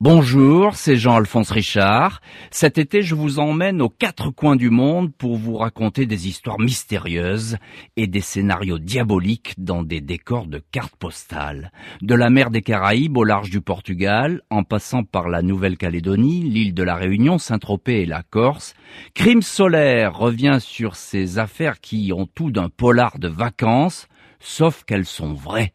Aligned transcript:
Bonjour, 0.00 0.76
c'est 0.76 0.94
Jean-Alphonse 0.94 1.50
Richard. 1.50 2.20
Cet 2.52 2.78
été, 2.78 3.02
je 3.02 3.16
vous 3.16 3.40
emmène 3.40 3.82
aux 3.82 3.88
quatre 3.88 4.30
coins 4.30 4.54
du 4.54 4.70
monde 4.70 5.12
pour 5.12 5.36
vous 5.36 5.56
raconter 5.56 6.06
des 6.06 6.28
histoires 6.28 6.60
mystérieuses 6.60 7.56
et 7.96 8.06
des 8.06 8.20
scénarios 8.20 8.78
diaboliques 8.78 9.54
dans 9.58 9.82
des 9.82 10.00
décors 10.00 10.46
de 10.46 10.62
cartes 10.70 10.94
postales. 10.94 11.72
De 12.00 12.14
la 12.14 12.30
mer 12.30 12.50
des 12.50 12.62
Caraïbes 12.62 13.16
au 13.16 13.24
large 13.24 13.50
du 13.50 13.60
Portugal, 13.60 14.42
en 14.50 14.62
passant 14.62 15.02
par 15.02 15.28
la 15.28 15.42
Nouvelle-Calédonie, 15.42 16.44
l'île 16.44 16.74
de 16.74 16.84
la 16.84 16.94
Réunion, 16.94 17.38
Saint-Tropez 17.38 18.02
et 18.02 18.06
la 18.06 18.22
Corse, 18.22 18.74
Crime 19.14 19.42
solaire 19.42 20.16
revient 20.16 20.58
sur 20.60 20.94
ces 20.94 21.40
affaires 21.40 21.80
qui 21.80 22.12
ont 22.14 22.28
tout 22.32 22.52
d'un 22.52 22.68
polar 22.68 23.18
de 23.18 23.26
vacances, 23.26 24.06
sauf 24.38 24.84
qu'elles 24.84 25.06
sont 25.06 25.34
vraies. 25.34 25.72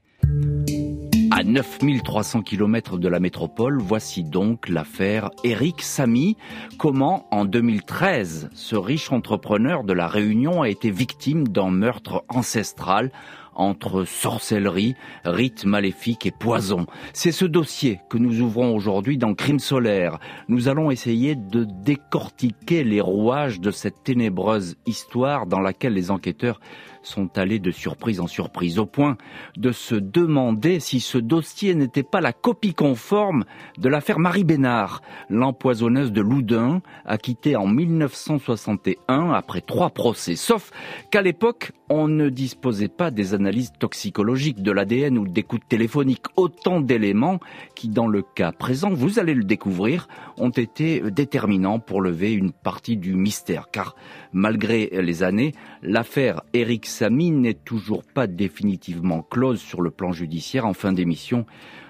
À 1.36 1.44
9300 1.44 2.44
km 2.44 3.00
de 3.00 3.08
la 3.08 3.20
métropole, 3.20 3.80
voici 3.82 4.24
donc 4.24 4.70
l'affaire 4.70 5.32
Eric 5.44 5.82
Samy. 5.82 6.38
Comment, 6.78 7.26
en 7.32 7.44
2013, 7.46 8.52
ce 8.54 8.76
riche 8.76 9.12
entrepreneur 9.12 9.84
de 9.84 9.94
la 9.94 10.06
Réunion 10.06 10.62
a 10.62 10.70
été 10.70 10.92
victime 10.92 11.48
d'un 11.48 11.72
meurtre 11.72 12.24
ancestral 12.30 13.12
entre 13.56 14.04
sorcellerie, 14.04 14.94
rites 15.26 15.66
maléfiques 15.66 16.28
et 16.28 16.32
poison? 16.32 16.86
C'est 17.14 17.32
ce 17.32 17.46
dossier 17.46 18.00
que 18.12 18.20
nous 18.20 18.42
ouvrons 18.42 18.76
aujourd'hui 18.76 19.18
dans 19.18 19.34
Crime 19.34 19.58
solaire. 19.58 20.20
Nous 20.50 20.68
allons 20.68 20.92
essayer 20.92 21.34
de 21.34 21.64
décortiquer 21.64 22.84
les 22.84 23.02
rouages 23.02 23.60
de 23.60 23.72
cette 23.72 24.04
ténébreuse 24.04 24.76
histoire 24.86 25.48
dans 25.48 25.62
laquelle 25.62 25.94
les 25.94 26.12
enquêteurs 26.12 26.60
sont 27.04 27.38
allés 27.38 27.60
de 27.60 27.72
surprise 27.72 28.20
en 28.20 28.28
surprise, 28.28 28.80
au 28.80 28.86
point 28.86 29.18
de 29.58 29.72
se 29.72 29.96
demander 29.96 30.80
si 30.80 31.00
ce 31.00 31.18
dossier 31.18 31.76
n'était 31.76 32.04
pas 32.04 32.22
la 32.22 32.34
copie 32.34 32.74
conforme 32.74 33.46
de 33.78 33.90
l'affaire 33.90 34.20
Marie 34.20 34.44
Bénard, 34.44 35.02
l'empoisonneuse 35.30 36.12
de 36.12 36.22
Loudun, 36.22 36.82
acquittée 37.06 37.56
en 37.56 37.68
1961 37.68 39.32
après 39.32 39.62
trois 39.62 39.90
procès. 39.90 40.36
Sauf 40.36 40.72
qu'à 41.12 41.22
l'époque, 41.22 41.72
on 41.90 42.08
ne 42.08 42.30
disposait 42.30 42.88
pas 42.88 43.12
des 43.12 43.34
analyses 43.34 43.74
toxicologiques, 43.78 44.64
de 44.64 44.72
l'ADN 44.72 45.18
ou 45.18 45.28
d'écoute 45.28 45.62
téléphonique, 45.68 46.26
autant 46.36 46.82
d'éléments 46.82 47.40
qui, 47.76 47.90
dans 47.90 48.08
le 48.08 48.24
cas 48.24 48.52
présent, 48.52 48.90
vous 48.90 49.20
allez 49.20 49.34
le 49.34 49.44
découvrir, 49.44 50.08
ont 50.38 50.50
été 50.50 51.02
déterminants 51.12 51.80
pour 51.80 52.02
lever 52.02 52.34
une 52.34 52.52
partie 52.52 52.98
du 52.98 53.14
mystère. 53.14 53.70
Car 53.72 53.96
malgré 54.32 54.90
les 55.02 55.24
années, 55.24 55.54
l'affaire 55.82 56.42
Eric 56.54 56.88
Samy 56.94 57.32
n'est 57.32 57.56
toujours 57.56 58.04
pas 58.04 58.28
définitivement 58.28 59.24
close 59.24 59.60
sur 59.60 59.82
le 59.82 59.90
plan 59.90 60.12
judiciaire. 60.12 60.68
En 60.68 60.74
fin 60.74 60.94
d'émission, 60.94 61.48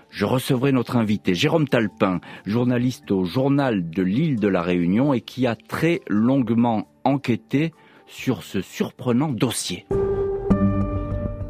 je 0.09 0.23
recevrai 0.23 0.71
notre 0.71 0.95
invité, 0.95 1.35
Jérôme 1.35 1.67
Talpin, 1.67 2.21
journaliste 2.45 3.11
au 3.11 3.25
journal 3.25 3.89
de 3.89 4.01
l'île 4.01 4.39
de 4.39 4.47
la 4.47 4.61
Réunion 4.61 5.13
et 5.13 5.19
qui 5.19 5.45
a 5.45 5.57
très 5.57 5.99
longuement 6.07 6.87
enquêté 7.03 7.73
sur 8.07 8.43
ce 8.43 8.61
surprenant 8.61 9.33
dossier. 9.33 9.85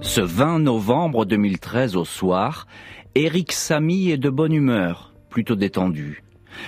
Ce 0.01 0.21
20 0.21 0.59
novembre 0.59 1.25
2013 1.25 1.95
au 1.95 2.05
soir, 2.05 2.65
Eric 3.13 3.51
Samy 3.51 4.09
est 4.09 4.17
de 4.17 4.31
bonne 4.31 4.53
humeur, 4.53 5.13
plutôt 5.29 5.55
détendu. 5.55 6.23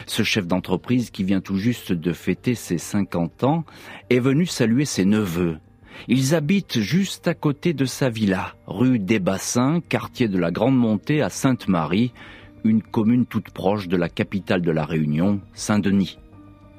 Ce 0.05 0.21
chef 0.21 0.45
d'entreprise 0.45 1.09
qui 1.09 1.23
vient 1.23 1.41
tout 1.41 1.57
juste 1.57 1.93
de 1.93 2.13
fêter 2.13 2.53
ses 2.53 2.77
50 2.77 3.43
ans 3.43 3.65
est 4.11 4.19
venu 4.19 4.45
saluer 4.45 4.85
ses 4.85 5.05
neveux. 5.05 5.57
Ils 6.07 6.35
habitent 6.35 6.79
juste 6.79 7.27
à 7.27 7.33
côté 7.33 7.73
de 7.73 7.85
sa 7.85 8.09
villa, 8.09 8.53
rue 8.67 8.99
des 8.99 9.19
Bassins, 9.19 9.81
quartier 9.87 10.27
de 10.27 10.37
la 10.37 10.51
Grande 10.51 10.77
Montée 10.77 11.21
à 11.21 11.29
Sainte-Marie, 11.29 12.13
une 12.63 12.81
commune 12.81 13.25
toute 13.25 13.51
proche 13.51 13.87
de 13.87 13.97
la 13.97 14.09
capitale 14.09 14.61
de 14.61 14.71
la 14.71 14.85
Réunion, 14.85 15.39
Saint-Denis. 15.53 16.17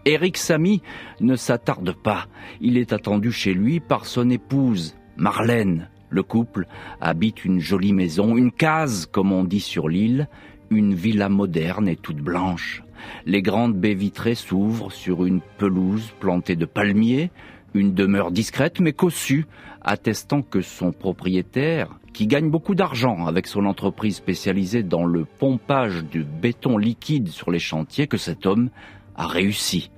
Éric 0.04 0.36
Samy 0.36 0.82
ne 1.20 1.34
s'attarde 1.34 1.92
pas. 1.92 2.26
Il 2.60 2.78
est 2.78 2.92
attendu 2.92 3.32
chez 3.32 3.54
lui 3.54 3.80
par 3.80 4.06
son 4.06 4.30
épouse, 4.30 4.96
Marlène. 5.16 5.88
Le 6.08 6.22
couple 6.22 6.66
habite 7.00 7.44
une 7.44 7.58
jolie 7.58 7.92
maison, 7.92 8.36
une 8.36 8.52
case, 8.52 9.06
comme 9.06 9.32
on 9.32 9.42
dit 9.42 9.60
sur 9.60 9.88
l'île, 9.88 10.28
une 10.70 10.94
villa 10.94 11.28
moderne 11.28 11.88
et 11.88 11.96
toute 11.96 12.18
blanche. 12.18 12.82
Les 13.24 13.42
grandes 13.42 13.76
baies 13.76 13.94
vitrées 13.94 14.36
s'ouvrent 14.36 14.92
sur 14.92 15.24
une 15.24 15.40
pelouse 15.58 16.12
plantée 16.20 16.56
de 16.56 16.66
palmiers, 16.66 17.30
une 17.76 17.94
demeure 17.94 18.30
discrète 18.30 18.80
mais 18.80 18.92
cossue, 18.92 19.46
attestant 19.82 20.42
que 20.42 20.60
son 20.60 20.92
propriétaire, 20.92 21.88
qui 22.12 22.26
gagne 22.26 22.50
beaucoup 22.50 22.74
d'argent 22.74 23.26
avec 23.26 23.46
son 23.46 23.66
entreprise 23.66 24.16
spécialisée 24.16 24.82
dans 24.82 25.04
le 25.04 25.24
pompage 25.24 26.04
du 26.04 26.24
béton 26.24 26.78
liquide 26.78 27.28
sur 27.28 27.50
les 27.50 27.58
chantiers, 27.58 28.06
que 28.06 28.16
cet 28.16 28.46
homme 28.46 28.70
a 29.14 29.26
réussi. 29.26 29.90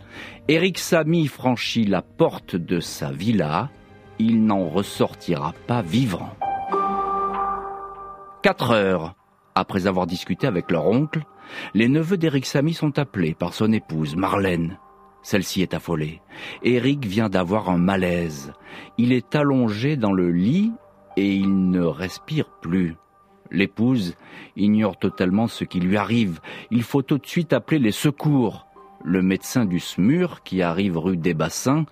Eric 0.49 0.78
Samy 0.78 1.27
franchit 1.27 1.84
la 1.84 2.03
porte 2.03 2.56
de 2.56 2.81
sa 2.81 3.12
villa, 3.12 3.71
il 4.19 4.45
n'en 4.45 4.69
ressortira 4.69 5.55
pas 5.66 5.83
vivant. 5.83 6.31
Quatre 8.43 8.72
heures 8.72 9.15
après 9.55 9.87
avoir 9.87 10.06
discuté 10.06 10.47
avec 10.47 10.71
leur 10.71 10.87
oncle, 10.87 11.22
les 11.75 11.89
neveux 11.89 12.16
d'Eric 12.16 12.47
Samy 12.47 12.75
sont 12.75 12.99
appelés 12.99 13.34
par 13.34 13.55
son 13.55 13.72
épouse, 13.72 14.16
Marlène. 14.16 14.78
Celle-ci 15.23 15.62
est 15.62 15.75
affolée. 15.75 16.21
Eric 16.62 17.05
vient 17.05 17.29
d'avoir 17.29 17.71
un 17.71 17.79
malaise. 17.79 18.53
Il 18.97 19.12
est 19.12 19.34
allongé 19.34 19.97
dans 19.97 20.12
le 20.12 20.31
lit 20.31 20.73
et 21.17 21.34
il 21.34 21.71
ne 21.71 21.83
respire 21.83 22.49
plus. 22.62 22.97
L'épouse 23.51 24.15
ignore 24.57 24.99
totalement 24.99 25.47
ce 25.47 25.65
qui 25.65 25.81
lui 25.81 25.97
arrive. 25.97 26.41
Il 26.71 26.83
faut 26.83 27.03
tout 27.03 27.19
de 27.19 27.27
suite 27.27 27.53
appeler 27.53 27.78
les 27.78 27.93
secours. 27.93 28.67
Le 29.05 29.23
médecin 29.23 29.65
du 29.65 29.81
SMUR, 29.81 30.43
qui 30.43 30.62
arrive 30.62 30.99
rue 30.99 31.17
des 31.17 31.34
Bassins, 31.34 31.87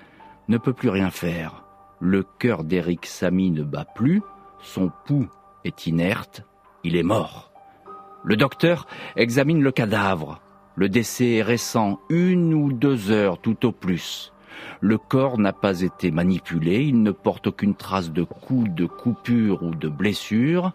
ne 0.48 0.58
peut 0.58 0.72
plus 0.72 0.88
rien 0.88 1.10
faire. 1.10 1.64
Le 2.00 2.22
cœur 2.22 2.64
d'Eric 2.64 3.06
Samy 3.06 3.50
ne 3.50 3.62
bat 3.62 3.86
plus, 3.86 4.22
son 4.60 4.90
pouls 5.06 5.28
est 5.64 5.86
inerte, 5.86 6.42
il 6.84 6.96
est 6.96 7.02
mort. 7.02 7.52
Le 8.22 8.36
docteur 8.36 8.86
examine 9.16 9.62
le 9.62 9.72
cadavre. 9.72 10.40
Le 10.76 10.90
décès 10.90 11.36
est 11.36 11.42
récent, 11.42 12.00
une 12.10 12.52
ou 12.52 12.70
deux 12.70 13.10
heures 13.10 13.38
tout 13.38 13.64
au 13.64 13.72
plus. 13.72 14.34
Le 14.82 14.98
corps 14.98 15.38
n'a 15.38 15.54
pas 15.54 15.80
été 15.80 16.10
manipulé, 16.10 16.84
il 16.84 17.02
ne 17.02 17.12
porte 17.12 17.46
aucune 17.46 17.74
trace 17.74 18.12
de 18.12 18.22
coup, 18.22 18.66
de 18.68 18.84
coupure 18.84 19.62
ou 19.62 19.74
de 19.74 19.88
blessure. 19.88 20.72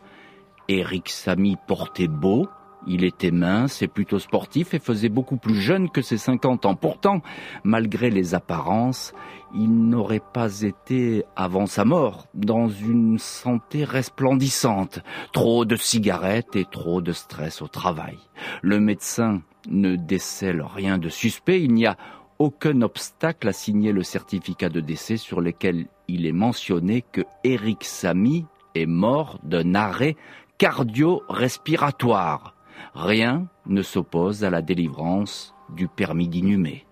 Eric 0.68 1.10
Samy 1.10 1.56
portait 1.68 2.08
beau, 2.08 2.48
il 2.88 3.04
était 3.04 3.32
mince 3.32 3.82
et 3.82 3.88
plutôt 3.88 4.20
sportif 4.20 4.74
et 4.74 4.80
faisait 4.80 5.10
beaucoup 5.10 5.38
plus 5.38 5.60
jeune 5.60 5.90
que 5.90 6.02
ses 6.02 6.18
50 6.18 6.66
ans. 6.66 6.76
Pourtant, 6.76 7.22
malgré 7.64 8.10
les 8.10 8.34
apparences, 8.34 9.14
il 9.54 9.88
n'aurait 9.88 10.22
pas 10.34 10.62
été, 10.62 11.24
avant 11.36 11.68
sa 11.68 11.86
mort, 11.86 12.28
dans 12.34 12.70
une 12.70 13.20
santé 13.20 13.84
resplendissante. 13.84 15.00
Trop 15.32 15.66
de 15.66 15.76
cigarettes 15.76 16.56
et 16.56 16.66
trop 16.66 17.02
de 17.02 17.12
stress 17.12 17.62
au 17.62 17.68
travail. 17.68 18.18
Le 18.62 18.80
médecin 18.80 19.42
ne 19.70 19.96
décèle 19.96 20.64
rien 20.64 20.98
de 20.98 21.10
suspect. 21.10 21.62
Il 21.62 21.74
n'y 21.74 21.86
a 21.86 21.98
aucun 22.40 22.82
obstacle 22.82 23.48
à 23.48 23.54
signer 23.54 23.92
le 23.92 24.02
certificat 24.02 24.70
de 24.70 24.80
décès 24.80 25.18
sur 25.18 25.42
lequel 25.42 25.86
il 26.08 26.26
est 26.26 26.32
mentionné 26.32 27.04
que 27.12 27.22
Eric 27.44 27.84
Samy 27.84 28.46
est 28.74 28.88
mort 28.88 29.40
d'un 29.44 29.76
arrêt 29.76 30.16
cardio-respiratoire 30.58 32.56
rien 32.94 33.48
ne 33.66 33.82
s'oppose 33.82 34.44
à 34.44 34.50
la 34.50 34.62
délivrance 34.62 35.54
du 35.70 35.88
permis 35.88 36.28
d'inhumer. 36.28 36.86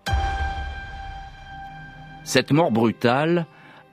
Cette 2.24 2.52
mort 2.52 2.70
brutale 2.70 3.46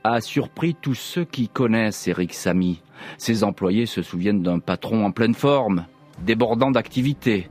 a 0.03 0.21
surpris 0.21 0.75
tous 0.75 0.95
ceux 0.95 1.25
qui 1.25 1.49
connaissent 1.49 2.07
Eric 2.07 2.33
Samy. 2.33 2.81
Ses 3.17 3.43
employés 3.43 3.85
se 3.85 4.01
souviennent 4.01 4.43
d'un 4.43 4.59
patron 4.59 5.05
en 5.05 5.11
pleine 5.11 5.33
forme, 5.33 5.85
débordant 6.23 6.71
d'activité, 6.71 7.49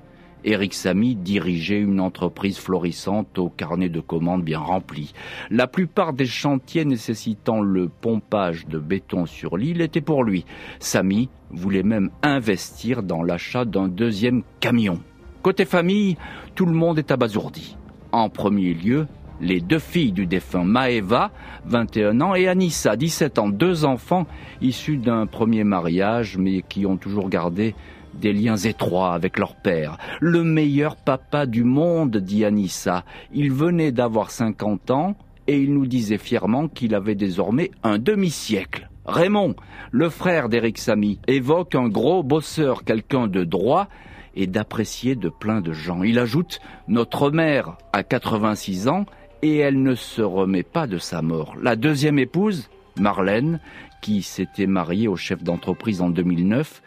Eric 0.49 0.75
Samy 0.75 1.17
dirigeait 1.17 1.81
une 1.81 1.99
entreprise 1.99 2.57
florissante 2.59 3.37
au 3.37 3.49
carnet 3.49 3.89
de 3.89 3.99
commandes 3.99 4.45
bien 4.45 4.61
rempli. 4.61 5.13
La 5.51 5.67
plupart 5.67 6.13
des 6.13 6.25
chantiers 6.25 6.85
nécessitant 6.85 7.61
le 7.61 7.89
pompage 7.89 8.69
de 8.69 8.79
béton 8.79 9.27
sur 9.27 9.57
l'île 9.57 9.81
étaient 9.81 10.01
pour 10.01 10.23
lui. 10.23 10.45
Samy 10.79 11.29
voulait 11.51 11.83
même 11.83 12.11
investir 12.23 13.03
dans 13.03 13.25
l'achat 13.25 13.65
d'un 13.65 13.89
deuxième 13.89 14.45
camion. 14.61 15.01
Côté 15.43 15.65
famille, 15.65 16.17
tout 16.55 16.67
le 16.67 16.73
monde 16.73 17.01
est 17.01 17.11
abasourdi. 17.11 17.77
En 18.13 18.29
premier 18.29 18.73
lieu, 18.73 19.09
les 19.41 19.61
deux 19.61 19.81
filles 19.81 20.13
du 20.13 20.27
défunt 20.27 20.65
Maeva, 20.65 21.31
21 21.67 22.21
ans, 22.21 22.35
et 22.37 22.47
Anissa, 22.47 22.97
17 22.97 23.39
ans, 23.39 23.49
deux 23.49 23.85
enfants 23.85 24.27
issus 24.61 24.97
d'un 24.97 25.27
premier 25.27 25.65
mariage, 25.65 26.39
mais 26.39 26.63
qui 26.63 26.87
ont 26.87 26.97
toujours 26.97 27.29
gardé 27.29 27.75
des 28.21 28.33
liens 28.33 28.57
étroits 28.57 29.13
avec 29.13 29.39
leur 29.39 29.55
père. 29.57 29.99
Le 30.21 30.43
meilleur 30.43 30.97
papa 30.97 31.47
du 31.47 31.65
monde, 31.65 32.17
dit 32.17 32.45
Anissa. 32.45 33.05
Il 33.33 33.53
venait 33.53 33.93
d'avoir 33.93 34.31
50 34.31 34.91
ans 34.91 35.17
et 35.47 35.59
il 35.59 35.73
nous 35.75 35.87
disait 35.87 36.19
fièrement 36.19 36.69
qu'il 36.69 36.95
avait 36.95 37.15
désormais 37.15 37.71
un 37.83 37.99
demi-siècle. 37.99 38.89
Raymond, 39.05 39.55
le 39.93 40.09
frère 40.11 40.49
d'Éric 40.49 40.79
Samy, 40.79 41.21
évoque 41.29 41.75
un 41.77 41.89
gros 41.89 42.23
bosseur, 42.25 42.83
quelqu'un 42.83 43.29
de 43.29 43.45
droit, 43.45 43.89
et 44.37 44.47
d'apprécier 44.47 45.17
de 45.17 45.29
plein 45.29 45.61
de 45.61 45.73
gens. 45.73 46.03
Il 46.03 46.19
ajoute 46.19 46.61
Notre 46.87 47.31
mère 47.31 47.79
a 47.93 48.03
86 48.03 48.87
ans 48.87 49.07
et 49.43 49.57
elle 49.57 49.83
ne 49.83 49.95
se 49.95 50.23
remet 50.23 50.63
pas 50.63 50.87
de 50.87 50.99
sa 50.99 51.23
mort. 51.23 51.57
La 51.61 51.75
deuxième 51.75 52.19
épouse, 52.19 52.69
Marlène, 53.01 53.61
qui 54.03 54.23
s'était 54.23 54.67
mariée 54.67 55.09
au 55.09 55.17
chef 55.17 55.43
d'entreprise 55.43 56.03
en 56.03 56.11
2009, 56.11 56.83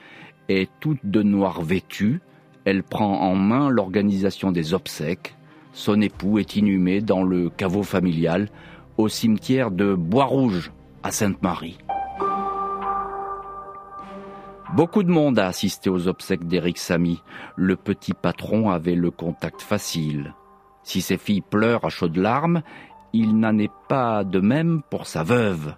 est 0.49 0.69
toute 0.79 0.99
de 1.05 1.23
noir 1.23 1.61
vêtue. 1.61 2.21
Elle 2.65 2.83
prend 2.83 3.21
en 3.21 3.35
main 3.35 3.69
l'organisation 3.69 4.51
des 4.51 4.73
obsèques. 4.73 5.35
Son 5.71 6.01
époux 6.01 6.39
est 6.39 6.55
inhumé 6.55 7.01
dans 7.01 7.23
le 7.23 7.49
caveau 7.49 7.83
familial 7.83 8.49
au 8.97 9.07
cimetière 9.07 9.71
de 9.71 9.93
Bois-Rouge 9.93 10.71
à 11.03 11.11
Sainte-Marie. 11.11 11.77
Beaucoup 14.75 15.03
de 15.03 15.09
monde 15.09 15.39
a 15.39 15.47
assisté 15.47 15.89
aux 15.89 16.07
obsèques 16.07 16.45
d'Éric 16.45 16.77
Samy. 16.77 17.21
Le 17.55 17.75
petit 17.75 18.13
patron 18.13 18.69
avait 18.69 18.95
le 18.95 19.09
contact 19.09 19.61
facile. 19.61 20.33
Si 20.83 21.01
ses 21.01 21.17
filles 21.17 21.41
pleurent 21.41 21.85
à 21.85 21.89
chaudes 21.89 22.17
larmes, 22.17 22.61
il 23.13 23.39
n'en 23.39 23.57
est 23.57 23.71
pas 23.87 24.23
de 24.23 24.39
même 24.39 24.81
pour 24.89 25.07
sa 25.07 25.23
veuve. 25.23 25.73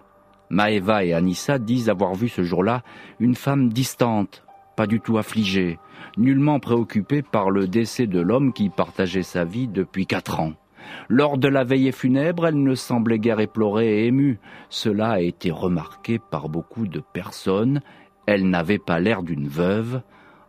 Maeva 0.50 1.04
et 1.04 1.14
Anissa 1.14 1.58
disent 1.58 1.88
avoir 1.88 2.14
vu 2.14 2.28
ce 2.28 2.42
jour-là 2.42 2.82
une 3.18 3.34
femme 3.34 3.70
distante, 3.72 4.44
pas 4.76 4.86
du 4.86 5.00
tout 5.00 5.18
affligée, 5.18 5.78
nullement 6.16 6.60
préoccupée 6.60 7.22
par 7.22 7.50
le 7.50 7.66
décès 7.66 8.06
de 8.06 8.20
l'homme 8.20 8.52
qui 8.52 8.68
partageait 8.68 9.22
sa 9.22 9.44
vie 9.44 9.68
depuis 9.68 10.06
quatre 10.06 10.40
ans. 10.40 10.52
Lors 11.08 11.38
de 11.38 11.48
la 11.48 11.64
veillée 11.64 11.92
funèbre, 11.92 12.46
elle 12.46 12.62
ne 12.62 12.74
semblait 12.74 13.18
guère 13.18 13.40
éplorée 13.40 14.00
et 14.00 14.06
émue. 14.06 14.38
Cela 14.68 15.12
a 15.12 15.20
été 15.20 15.50
remarqué 15.50 16.18
par 16.18 16.48
beaucoup 16.48 16.86
de 16.86 17.00
personnes. 17.00 17.80
Elle 18.26 18.48
n'avait 18.48 18.78
pas 18.78 19.00
l'air 19.00 19.22
d'une 19.22 19.48
veuve, 19.48 20.02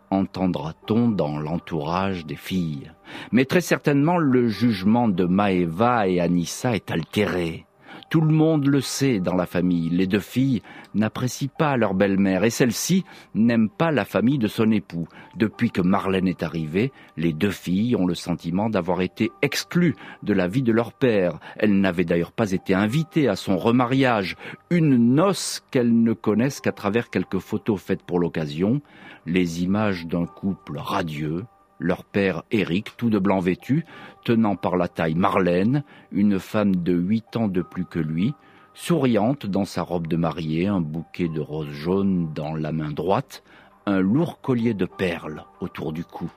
entendra-t-on 0.09 1.09
dans 1.09 1.39
l'entourage 1.39 2.25
des 2.25 2.35
filles. 2.35 2.91
Mais 3.31 3.45
très 3.45 3.61
certainement 3.61 4.17
le 4.17 4.47
jugement 4.47 5.07
de 5.07 5.25
Maeva 5.25 6.07
et 6.07 6.19
Anissa 6.19 6.75
est 6.75 6.91
altéré. 6.91 7.65
Tout 8.13 8.21
le 8.21 8.31
monde 8.31 8.67
le 8.67 8.79
sait 8.79 9.19
dans 9.19 9.33
la 9.33 9.47
famille. 9.47 9.89
Les 9.89 10.05
deux 10.05 10.19
filles 10.19 10.61
n'apprécient 10.93 11.49
pas 11.57 11.77
leur 11.77 11.95
belle-mère 11.95 12.43
et 12.43 12.51
celle-ci 12.51 13.05
n'aime 13.33 13.69
pas 13.69 13.91
la 13.91 14.05
famille 14.05 14.37
de 14.37 14.47
son 14.47 14.69
époux. 14.69 15.07
Depuis 15.35 15.71
que 15.71 15.81
Marlène 15.81 16.27
est 16.27 16.43
arrivée, 16.43 16.91
les 17.17 17.33
deux 17.33 17.49
filles 17.49 17.95
ont 17.95 18.05
le 18.05 18.13
sentiment 18.13 18.69
d'avoir 18.69 19.01
été 19.01 19.31
exclues 19.41 19.95
de 20.21 20.31
la 20.31 20.47
vie 20.47 20.61
de 20.61 20.71
leur 20.71 20.93
père. 20.93 21.39
Elles 21.57 21.81
n'avaient 21.81 22.05
d'ailleurs 22.05 22.33
pas 22.33 22.51
été 22.51 22.75
invitées 22.75 23.27
à 23.27 23.35
son 23.35 23.57
remariage, 23.57 24.35
une 24.69 25.15
noce 25.15 25.63
qu'elles 25.71 26.03
ne 26.03 26.13
connaissent 26.13 26.61
qu'à 26.61 26.71
travers 26.71 27.09
quelques 27.09 27.39
photos 27.39 27.81
faites 27.81 28.03
pour 28.03 28.19
l'occasion, 28.19 28.83
les 29.25 29.63
images 29.63 30.05
d'un 30.05 30.27
couple 30.27 30.77
radieux, 30.77 31.45
leur 31.83 32.03
père 32.03 32.43
Éric, 32.51 32.97
tout 32.97 33.09
de 33.09 33.19
blanc 33.19 33.39
vêtu, 33.39 33.85
tenant 34.23 34.55
par 34.55 34.77
la 34.77 34.87
taille 34.87 35.15
Marlène, 35.15 35.83
une 36.11 36.39
femme 36.39 36.75
de 36.77 36.93
huit 36.93 37.35
ans 37.35 37.47
de 37.47 37.61
plus 37.61 37.85
que 37.85 37.99
lui, 37.99 38.33
souriante 38.73 39.45
dans 39.45 39.65
sa 39.65 39.83
robe 39.83 40.07
de 40.07 40.15
mariée, 40.15 40.67
un 40.67 40.81
bouquet 40.81 41.27
de 41.27 41.41
roses 41.41 41.69
jaunes 41.69 42.31
dans 42.33 42.55
la 42.55 42.71
main 42.71 42.91
droite, 42.91 43.43
un 43.85 43.99
lourd 43.99 44.41
collier 44.41 44.73
de 44.73 44.85
perles 44.85 45.45
autour 45.59 45.93
du 45.93 46.05
cou. 46.05 46.31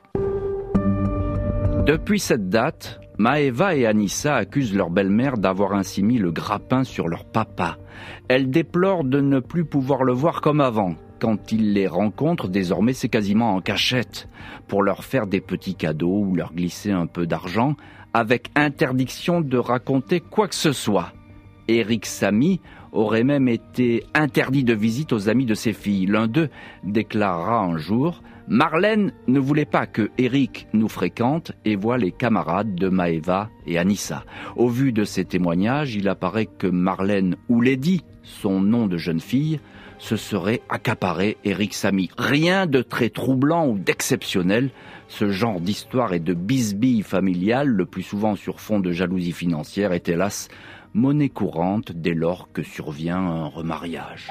Depuis 1.87 2.19
cette 2.19 2.49
date, 2.49 3.00
Maeva 3.19 3.76
et 3.76 3.87
Anissa 3.87 4.34
accusent 4.34 4.75
leur 4.75 4.90
belle-mère 4.90 5.38
d'avoir 5.38 5.72
ainsi 5.72 6.02
mis 6.02 6.19
le 6.19 6.32
grappin 6.32 6.82
sur 6.82 7.06
leur 7.06 7.25
papa. 7.25 7.78
Elles 8.28 8.50
déplorent 8.50 9.04
de 9.04 9.20
ne 9.20 9.38
plus 9.38 9.64
pouvoir 9.64 10.02
le 10.02 10.12
voir 10.12 10.40
comme 10.40 10.60
avant, 10.60 10.96
quand 11.18 11.52
il 11.52 11.72
les 11.72 11.86
rencontre, 11.86 12.48
désormais 12.48 12.92
c'est 12.92 13.08
quasiment 13.08 13.54
en 13.54 13.60
cachette, 13.60 14.28
pour 14.68 14.82
leur 14.82 15.04
faire 15.04 15.26
des 15.26 15.40
petits 15.40 15.74
cadeaux 15.74 16.24
ou 16.26 16.34
leur 16.34 16.52
glisser 16.52 16.90
un 16.90 17.06
peu 17.06 17.26
d'argent, 17.26 17.74
avec 18.14 18.50
interdiction 18.54 19.40
de 19.40 19.58
raconter 19.58 20.20
quoi 20.20 20.48
que 20.48 20.54
ce 20.54 20.72
soit. 20.72 21.12
Eric 21.68 22.06
Samy 22.06 22.60
aurait 22.92 23.24
même 23.24 23.48
été 23.48 24.04
interdit 24.14 24.64
de 24.64 24.72
visite 24.72 25.12
aux 25.12 25.28
amis 25.28 25.44
de 25.44 25.54
ses 25.54 25.72
filles. 25.72 26.06
L'un 26.06 26.26
d'eux 26.26 26.48
déclarera 26.84 27.60
un 27.60 27.76
jour 27.76 28.22
Marlène 28.48 29.12
ne 29.26 29.40
voulait 29.40 29.64
pas 29.64 29.87
que 29.87 30.10
Eric 30.19 30.69
nous 30.72 30.88
fréquente 30.88 31.50
et 31.64 31.75
voit 31.75 31.98
les 31.98 32.12
camarades 32.12 32.76
de 32.76 32.88
Maeva 32.88 33.50
et 33.66 33.76
Anissa. 33.76 34.25
Au 34.54 34.69
vu 34.69 34.93
de 34.93 35.04
ces 35.04 35.25
témoignages, 35.25 35.96
il 35.96 36.08
apparaît 36.08 36.46
que 36.46 36.69
Marlène 36.69 37.37
ou 37.48 37.60
Lady, 37.60 38.04
son 38.22 38.60
nom 38.60 38.87
de 38.87 38.98
jeune 38.98 39.20
fille, 39.20 39.58
se 39.98 40.16
serait 40.16 40.62
accaparé 40.69 41.38
Eric 41.44 41.75
Samy. 41.75 42.08
Rien 42.19 42.66
de 42.66 42.82
très 42.82 43.08
troublant 43.08 43.66
ou 43.66 43.78
d'exceptionnel. 43.78 44.70
Ce 45.08 45.31
genre 45.31 45.60
d'histoire 45.60 46.12
et 46.12 46.20
de 46.20 46.34
bisbille 46.34 47.02
familiale, 47.02 47.69
le 47.69 47.87
plus 47.87 48.02
souvent 48.02 48.37
sur 48.37 48.60
fond 48.60 48.78
de 48.78 48.92
jalousie 48.92 49.32
financière, 49.32 49.92
est 49.92 50.08
hélas 50.08 50.49
monnaie 50.94 51.28
courante 51.28 51.92
dès 51.92 52.14
lors 52.14 52.50
que 52.52 52.62
survient 52.62 53.19
un 53.19 53.46
remariage. 53.46 54.31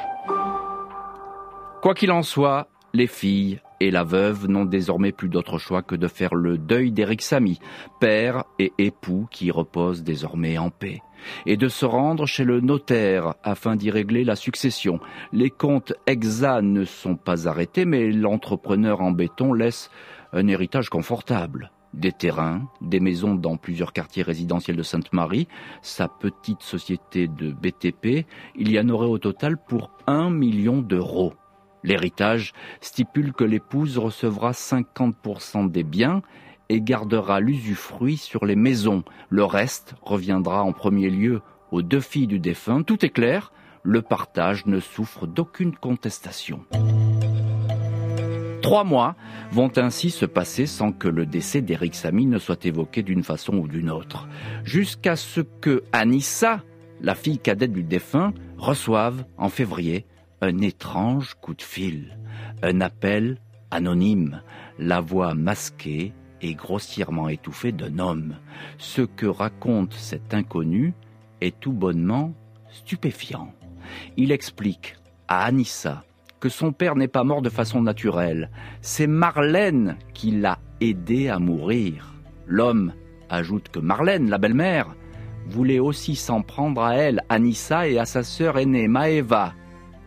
Quoi 1.82 1.94
qu'il 1.94 2.12
en 2.12 2.24
soit, 2.24 2.70
les 2.96 3.08
filles 3.08 3.60
et 3.80 3.92
la 3.92 4.04
veuve 4.04 4.48
n'ont 4.48 4.66
désormais 4.66 5.12
plus 5.12 5.30
d'autre 5.30 5.58
choix 5.58 5.82
que 5.82 5.96
de 5.96 6.08
faire 6.08 6.34
le 6.34 6.58
deuil 6.58 6.92
d'Eric 6.92 7.22
Samy, 7.22 7.60
père 8.00 8.46
et 8.58 8.72
époux 8.78 9.28
qui 9.30 9.52
reposent 9.52 10.04
désormais 10.04 10.58
en 10.58 10.70
paix, 10.70 11.02
et 11.46 11.58
de 11.58 11.68
se 11.68 11.86
rendre 11.86 12.26
chez 12.26 12.46
le 12.46 12.62
notaire 12.62 13.36
afin 13.44 13.76
d'y 13.76 13.92
régler 13.92 14.24
la 14.24 14.38
succession. 14.38 15.00
Les 15.34 15.50
comptes 15.50 15.94
exacts 16.08 16.64
ne 16.64 16.86
sont 16.86 17.18
pas 17.18 17.48
arrêtés, 17.48 17.86
mais 17.86 18.12
l'entrepreneur 18.12 19.02
en 19.02 19.12
béton 19.12 19.54
laisse 19.54 19.92
un 20.32 20.48
héritage 20.48 20.90
confortable. 20.90 21.72
Des 21.94 22.12
terrains, 22.12 22.68
des 22.82 23.00
maisons 23.00 23.36
dans 23.36 23.58
plusieurs 23.58 23.94
quartiers 23.94 24.24
résidentiels 24.24 24.76
de 24.76 24.84
Sainte-Marie, 24.84 25.48
sa 25.82 26.08
petite 26.08 26.62
société 26.62 27.28
de 27.28 27.52
BTP, 27.52 28.26
il 28.56 28.72
y 28.72 28.80
en 28.80 28.90
aurait 28.90 29.08
au 29.08 29.18
total 29.18 29.58
pour 29.58 29.92
un 30.08 30.30
million 30.30 30.82
d'euros. 30.82 31.34
L'héritage 31.86 32.54
stipule 32.82 33.32
que 33.32 33.44
l'épouse 33.44 34.00
recevra 34.00 34.52
50% 34.52 35.70
des 35.70 35.84
biens 35.84 36.24
et 36.68 36.82
gardera 36.82 37.40
l'usufruit 37.40 38.18
sur 38.18 38.46
les 38.46 38.56
maisons. 38.56 39.04
Le 39.30 39.46
reste 39.46 39.94
reviendra 40.02 40.64
en 40.64 40.74
premier 40.74 41.12
lieu 41.12 41.42
aux 41.72 41.84
deux 41.84 42.00
filles 42.00 42.26
du 42.26 42.40
défunt. 42.40 42.82
Tout 42.82 43.06
est 43.06 43.12
clair, 43.12 43.54
le 43.84 44.02
partage 44.02 44.66
ne 44.66 44.80
souffre 44.80 45.28
d'aucune 45.28 45.76
contestation. 45.76 46.66
Trois 48.64 48.84
mois 48.84 49.16
vont 49.52 49.72
ainsi 49.78 50.10
se 50.10 50.26
passer 50.26 50.66
sans 50.66 50.92
que 50.92 51.08
le 51.08 51.28
décès 51.28 51.62
d'Eric 51.62 51.94
Samy 51.94 52.26
ne 52.26 52.40
soit 52.40 52.66
évoqué 52.66 53.04
d'une 53.04 53.24
façon 53.24 53.58
ou 53.58 53.68
d'une 53.68 53.92
autre, 53.92 54.28
jusqu'à 54.64 55.16
ce 55.16 55.42
que 55.42 55.84
Anissa, 55.92 56.64
la 57.00 57.14
fille 57.14 57.38
cadette 57.38 57.74
du 57.74 57.84
défunt, 57.84 58.34
reçoive 58.58 59.24
en 59.38 59.50
février 59.50 60.08
un 60.42 60.60
étrange 60.60 61.36
coup 61.42 61.54
de 61.54 61.62
fil, 61.62 62.18
un 62.62 62.82
appel 62.82 63.38
anonyme, 63.72 64.42
la 64.80 65.02
voix 65.02 65.34
masquée 65.34 66.14
et 66.42 66.54
grossièrement 66.54 67.30
étouffée 67.30 67.72
d'un 67.72 68.00
homme. 68.00 68.36
Ce 68.78 69.02
que 69.02 69.26
raconte 69.26 69.94
cet 69.94 70.34
inconnu 70.34 70.94
est 71.42 71.60
tout 71.60 71.74
bonnement 71.74 72.34
stupéfiant. 72.70 73.54
Il 74.18 74.32
explique 74.32 74.98
à 75.28 75.46
Anissa 75.46 76.04
que 76.40 76.50
son 76.50 76.72
père 76.72 76.96
n'est 76.96 77.08
pas 77.08 77.24
mort 77.24 77.42
de 77.42 77.50
façon 77.50 77.82
naturelle. 77.82 78.52
C'est 78.82 79.08
Marlène 79.08 79.98
qui 80.14 80.32
l'a 80.32 80.60
aidé 80.82 81.30
à 81.30 81.40
mourir. 81.40 82.14
L'homme 82.46 82.94
ajoute 83.30 83.70
que 83.70 83.80
Marlène, 83.80 84.30
la 84.30 84.38
belle-mère, 84.38 84.96
voulait 85.48 85.80
aussi 85.80 86.16
s'en 86.16 86.42
prendre 86.42 86.84
à 86.84 86.96
elle, 86.96 87.22
Anissa 87.30 87.88
et 87.88 87.98
à 87.98 88.06
sa 88.06 88.24
sœur 88.24 88.58
aînée, 88.58 88.88
Maeva, 88.88 89.54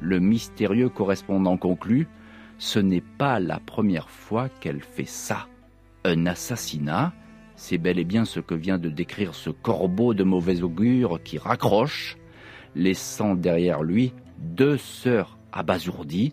le 0.00 0.20
mystérieux 0.20 0.88
correspondant 0.88 1.56
conclut 1.56 2.08
Ce 2.58 2.78
n'est 2.78 3.04
pas 3.18 3.40
la 3.40 3.60
première 3.60 4.10
fois 4.10 4.48
qu'elle 4.48 4.82
fait 4.82 5.08
ça. 5.08 5.46
Un 6.04 6.26
assassinat, 6.26 7.12
c'est 7.56 7.78
bel 7.78 7.98
et 7.98 8.04
bien 8.04 8.24
ce 8.24 8.40
que 8.40 8.54
vient 8.54 8.78
de 8.78 8.88
décrire 8.88 9.34
ce 9.34 9.50
corbeau 9.50 10.14
de 10.14 10.24
mauvais 10.24 10.62
augure 10.62 11.22
qui 11.22 11.38
raccroche, 11.38 12.16
laissant 12.74 13.34
derrière 13.34 13.82
lui 13.82 14.12
deux 14.38 14.76
sœurs 14.76 15.38
abasourdies 15.52 16.32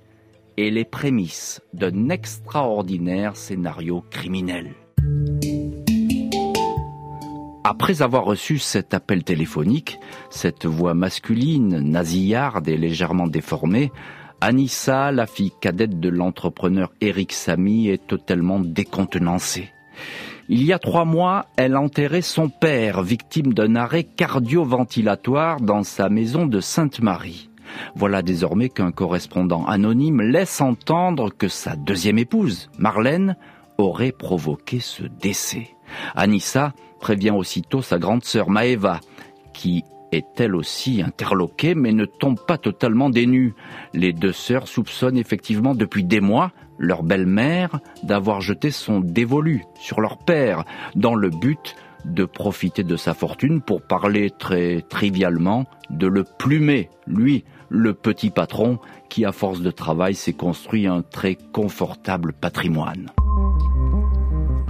et 0.57 0.71
les 0.71 0.85
prémices 0.85 1.61
d'un 1.73 2.09
extraordinaire 2.09 3.35
scénario 3.35 4.03
criminel. 4.09 4.73
Après 7.67 8.03
avoir 8.03 8.25
reçu 8.25 8.59
cet 8.59 8.93
appel 8.93 9.23
téléphonique, 9.23 9.97
cette 10.29 10.67
voix 10.67 10.93
masculine, 10.93 11.79
nasillarde 11.79 12.67
et 12.67 12.77
légèrement 12.77 13.25
déformée, 13.25 13.91
Anissa, 14.39 15.11
la 15.11 15.25
fille 15.25 15.51
cadette 15.61 15.99
de 15.99 16.09
l'entrepreneur 16.09 16.91
Eric 17.01 17.33
Samy, 17.33 17.87
est 17.87 18.05
totalement 18.05 18.59
décontenancée. 18.59 19.71
Il 20.47 20.63
y 20.63 20.73
a 20.73 20.77
trois 20.77 21.05
mois, 21.05 21.47
elle 21.57 21.75
enterrait 21.75 22.21
son 22.21 22.49
père, 22.49 23.01
victime 23.01 23.51
d'un 23.51 23.75
arrêt 23.75 24.03
cardio-ventilatoire 24.03 25.59
dans 25.59 25.81
sa 25.81 26.07
maison 26.07 26.45
de 26.45 26.59
Sainte-Marie. 26.59 27.49
Voilà 27.95 28.21
désormais 28.21 28.69
qu'un 28.69 28.91
correspondant 28.91 29.65
anonyme 29.65 30.21
laisse 30.21 30.61
entendre 30.61 31.31
que 31.35 31.47
sa 31.47 31.75
deuxième 31.75 32.19
épouse, 32.19 32.69
Marlène, 32.77 33.35
aurait 33.79 34.11
provoqué 34.11 34.79
ce 34.79 35.01
décès. 35.01 35.69
Anissa 36.15 36.73
prévient 36.99 37.31
aussitôt 37.31 37.81
sa 37.81 37.97
grande 37.97 38.23
sœur 38.23 38.49
Maeva, 38.49 38.99
qui 39.53 39.83
est 40.11 40.39
elle 40.39 40.55
aussi 40.55 41.01
interloquée 41.01 41.75
mais 41.75 41.91
ne 41.91 42.05
tombe 42.05 42.39
pas 42.45 42.57
totalement 42.57 43.09
dénue. 43.09 43.53
Les 43.93 44.13
deux 44.13 44.31
sœurs 44.31 44.67
soupçonnent 44.67 45.17
effectivement 45.17 45.75
depuis 45.75 46.03
des 46.03 46.21
mois 46.21 46.51
leur 46.77 47.03
belle-mère 47.03 47.79
d'avoir 48.03 48.41
jeté 48.41 48.71
son 48.71 48.99
dévolu 48.99 49.63
sur 49.79 50.01
leur 50.01 50.17
père 50.17 50.65
dans 50.95 51.15
le 51.15 51.29
but 51.29 51.75
de 52.05 52.25
profiter 52.25 52.83
de 52.83 52.97
sa 52.97 53.13
fortune 53.13 53.61
pour 53.61 53.81
parler 53.81 54.29
très 54.29 54.81
trivialement 54.81 55.65
de 55.89 56.07
le 56.07 56.23
plumer, 56.23 56.89
lui, 57.07 57.43
le 57.69 57.93
petit 57.93 58.29
patron 58.29 58.79
qui 59.09 59.25
à 59.25 59.31
force 59.31 59.61
de 59.61 59.71
travail 59.71 60.13
s'est 60.13 60.33
construit 60.33 60.85
un 60.85 61.01
très 61.01 61.35
confortable 61.35 62.33
patrimoine. 62.33 63.11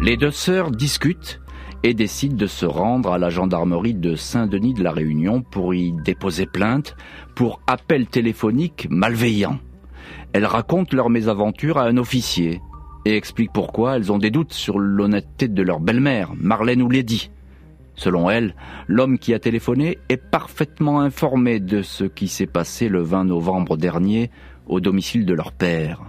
Les 0.01 0.17
deux 0.17 0.31
sœurs 0.31 0.71
discutent 0.71 1.41
et 1.83 1.93
décident 1.93 2.35
de 2.35 2.47
se 2.47 2.65
rendre 2.65 3.13
à 3.13 3.17
la 3.17 3.29
gendarmerie 3.29 3.93
de 3.93 4.15
Saint-Denis 4.15 4.73
de 4.73 4.83
la 4.83 4.91
Réunion 4.91 5.41
pour 5.41 5.73
y 5.73 5.91
déposer 5.91 6.45
plainte 6.45 6.95
pour 7.35 7.61
appel 7.67 8.07
téléphonique 8.07 8.87
malveillant. 8.89 9.59
Elles 10.33 10.45
racontent 10.45 10.95
leur 10.95 11.09
mésaventure 11.09 11.77
à 11.77 11.85
un 11.85 11.97
officier 11.97 12.61
et 13.05 13.15
expliquent 13.15 13.53
pourquoi 13.53 13.95
elles 13.95 14.11
ont 14.11 14.17
des 14.17 14.31
doutes 14.31 14.53
sur 14.53 14.79
l'honnêteté 14.79 15.47
de 15.47 15.61
leur 15.61 15.79
belle-mère, 15.79 16.33
Marlène 16.35 16.81
ou 16.81 16.89
Lady. 16.89 17.29
Selon 17.95 18.29
elle, 18.29 18.55
l'homme 18.87 19.17
qui 19.17 19.33
a 19.33 19.39
téléphoné 19.39 19.97
est 20.09 20.17
parfaitement 20.17 20.99
informé 20.99 21.59
de 21.59 21.81
ce 21.81 22.03
qui 22.03 22.27
s'est 22.27 22.47
passé 22.47 22.89
le 22.89 23.01
20 23.01 23.25
novembre 23.25 23.77
dernier 23.77 24.31
au 24.67 24.79
domicile 24.81 25.25
de 25.25 25.33
leur 25.33 25.51
père. 25.53 26.01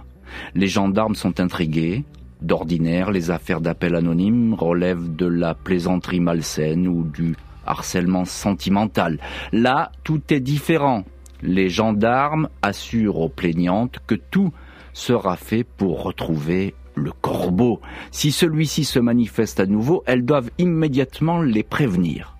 Les 0.55 0.67
gendarmes 0.67 1.15
sont 1.15 1.39
intrigués. 1.39 2.03
D'ordinaire, 2.41 3.11
les 3.11 3.31
affaires 3.31 3.61
d'appel 3.61 3.95
anonyme 3.95 4.53
relèvent 4.53 5.15
de 5.15 5.25
la 5.25 5.55
plaisanterie 5.55 6.19
malsaine 6.19 6.87
ou 6.87 7.03
du 7.03 7.35
harcèlement 7.65 8.25
sentimental. 8.25 9.19
Là, 9.51 9.91
tout 10.03 10.21
est 10.29 10.39
différent. 10.39 11.03
Les 11.41 11.69
gendarmes 11.69 12.49
assurent 12.61 13.19
aux 13.19 13.29
plaignantes 13.29 13.99
que 14.07 14.15
tout 14.15 14.51
sera 14.93 15.35
fait 15.35 15.63
pour 15.63 16.03
retrouver 16.03 16.73
le 16.95 17.11
corbeau. 17.11 17.79
Si 18.11 18.31
celui-ci 18.31 18.83
se 18.83 18.99
manifeste 18.99 19.59
à 19.59 19.65
nouveau, 19.65 20.03
elles 20.05 20.25
doivent 20.25 20.49
immédiatement 20.57 21.41
les 21.41 21.63
prévenir. 21.63 22.35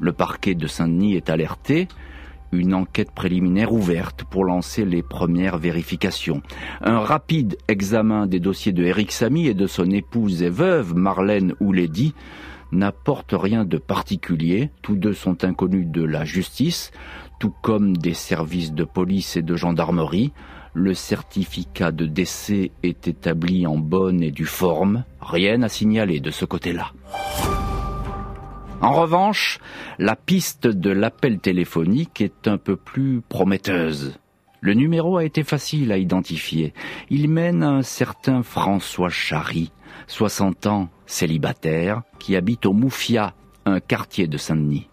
Le 0.00 0.12
parquet 0.12 0.54
de 0.54 0.66
Saint-Denis 0.66 1.14
est 1.14 1.30
alerté, 1.30 1.88
une 2.54 2.74
enquête 2.74 3.10
préliminaire 3.10 3.72
ouverte 3.72 4.24
pour 4.24 4.44
lancer 4.44 4.84
les 4.84 5.02
premières 5.02 5.58
vérifications. 5.58 6.42
Un 6.80 6.98
rapide 7.00 7.56
examen 7.68 8.26
des 8.26 8.40
dossiers 8.40 8.72
de 8.72 8.84
Eric 8.84 9.12
Samy 9.12 9.46
et 9.46 9.54
de 9.54 9.66
son 9.66 9.90
épouse 9.90 10.42
et 10.42 10.50
veuve, 10.50 10.94
Marlène 10.94 11.54
Ouledi, 11.60 12.14
n'apporte 12.72 13.34
rien 13.36 13.64
de 13.64 13.78
particulier. 13.78 14.70
Tous 14.82 14.96
deux 14.96 15.14
sont 15.14 15.44
inconnus 15.44 15.86
de 15.86 16.02
la 16.02 16.24
justice, 16.24 16.90
tout 17.38 17.52
comme 17.62 17.96
des 17.96 18.14
services 18.14 18.72
de 18.72 18.84
police 18.84 19.36
et 19.36 19.42
de 19.42 19.56
gendarmerie. 19.56 20.32
Le 20.72 20.92
certificat 20.92 21.92
de 21.92 22.06
décès 22.06 22.72
est 22.82 23.06
établi 23.06 23.66
en 23.66 23.78
bonne 23.78 24.22
et 24.22 24.32
due 24.32 24.44
forme. 24.44 25.04
Rien 25.20 25.62
à 25.62 25.68
signaler 25.68 26.18
de 26.20 26.30
ce 26.30 26.44
côté-là. 26.44 26.92
En 28.80 28.92
revanche, 28.92 29.60
la 29.98 30.16
piste 30.16 30.66
de 30.66 30.90
l'appel 30.90 31.38
téléphonique 31.38 32.20
est 32.20 32.48
un 32.48 32.58
peu 32.58 32.76
plus 32.76 33.22
prometteuse. 33.28 34.18
Le 34.60 34.74
numéro 34.74 35.16
a 35.16 35.24
été 35.24 35.42
facile 35.42 35.92
à 35.92 35.98
identifier. 35.98 36.72
Il 37.10 37.28
mène 37.28 37.62
à 37.62 37.68
un 37.68 37.82
certain 37.82 38.42
François 38.42 39.10
Chary, 39.10 39.72
60 40.06 40.66
ans, 40.66 40.88
célibataire, 41.06 42.02
qui 42.18 42.36
habite 42.36 42.66
au 42.66 42.72
Moufia, 42.72 43.34
un 43.66 43.80
quartier 43.80 44.26
de 44.26 44.36
Saint-Denis. 44.36 44.88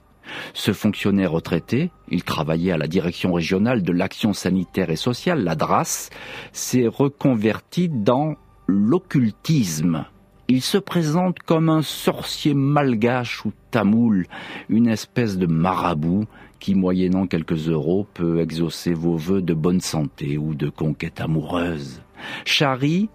Ce 0.53 0.73
fonctionnaire 0.73 1.31
retraité, 1.31 1.91
il 2.09 2.23
travaillait 2.23 2.71
à 2.71 2.77
la 2.77 2.87
direction 2.87 3.33
régionale 3.33 3.83
de 3.83 3.91
l'action 3.91 4.33
sanitaire 4.33 4.89
et 4.89 4.95
sociale, 4.95 5.43
la 5.43 5.55
DRAS, 5.55 6.09
s'est 6.51 6.87
reconverti 6.87 7.89
dans 7.89 8.35
l'occultisme. 8.67 10.05
Il 10.53 10.61
se 10.61 10.77
présente 10.77 11.39
comme 11.39 11.69
un 11.69 11.81
sorcier 11.81 12.53
malgache 12.53 13.45
ou 13.45 13.53
tamoul, 13.71 14.27
une 14.67 14.89
espèce 14.89 15.37
de 15.37 15.45
marabout 15.45 16.25
qui, 16.59 16.75
moyennant 16.75 17.25
quelques 17.25 17.69
euros, 17.69 18.05
peut 18.13 18.41
exaucer 18.41 18.93
vos 18.93 19.15
vœux 19.15 19.41
de 19.41 19.53
bonne 19.53 19.79
santé 19.79 20.37
ou 20.37 20.53
de 20.53 20.67
conquête 20.67 21.21
amoureuse. 21.21 22.01
Chari 22.43 23.07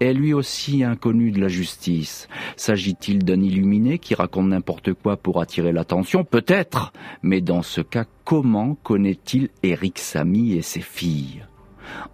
est 0.00 0.12
lui 0.12 0.34
aussi 0.34 0.84
inconnu 0.84 1.30
de 1.30 1.40
la 1.40 1.48
justice. 1.48 2.28
S'agit-il 2.58 3.24
d'un 3.24 3.40
illuminé 3.40 3.98
qui 3.98 4.14
raconte 4.14 4.48
n'importe 4.48 4.92
quoi 4.92 5.16
pour 5.16 5.40
attirer 5.40 5.72
l'attention? 5.72 6.24
Peut-être, 6.24 6.92
mais 7.22 7.40
dans 7.40 7.62
ce 7.62 7.80
cas, 7.80 8.04
comment 8.26 8.74
connaît-il 8.82 9.48
Eric 9.62 9.98
Samy 9.98 10.58
et 10.58 10.62
ses 10.62 10.82
filles? 10.82 11.42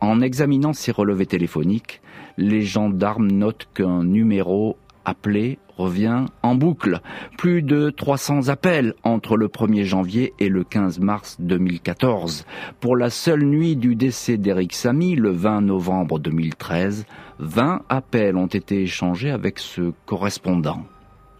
En 0.00 0.20
examinant 0.20 0.73
ses 0.73 0.92
relevés 0.92 1.26
téléphoniques, 1.26 2.00
les 2.38 2.62
gendarmes 2.62 3.30
notent 3.30 3.68
qu'un 3.75 4.04
numéro 4.04 4.78
appelé 5.04 5.59
revient 5.76 6.26
en 6.42 6.54
boucle. 6.54 7.00
Plus 7.37 7.62
de 7.62 7.90
300 7.90 8.49
appels 8.49 8.95
entre 9.02 9.37
le 9.37 9.49
1er 9.49 9.85
janvier 9.85 10.33
et 10.38 10.49
le 10.49 10.62
15 10.64 11.00
mars 11.00 11.37
2014. 11.40 12.47
Pour 12.80 12.97
la 12.97 13.11
seule 13.11 13.45
nuit 13.45 13.76
du 13.76 13.97
décès 13.97 14.37
d'Eric 14.37 14.73
Samy, 14.73 15.16
le 15.16 15.30
20 15.30 15.62
novembre 15.62 16.21
2013, 16.21 17.07
20 17.40 17.83
appels 17.88 18.37
ont 18.37 18.47
été 18.47 18.83
échangés 18.83 19.30
avec 19.30 19.59
ce 19.59 19.92
correspondant. 20.07 20.85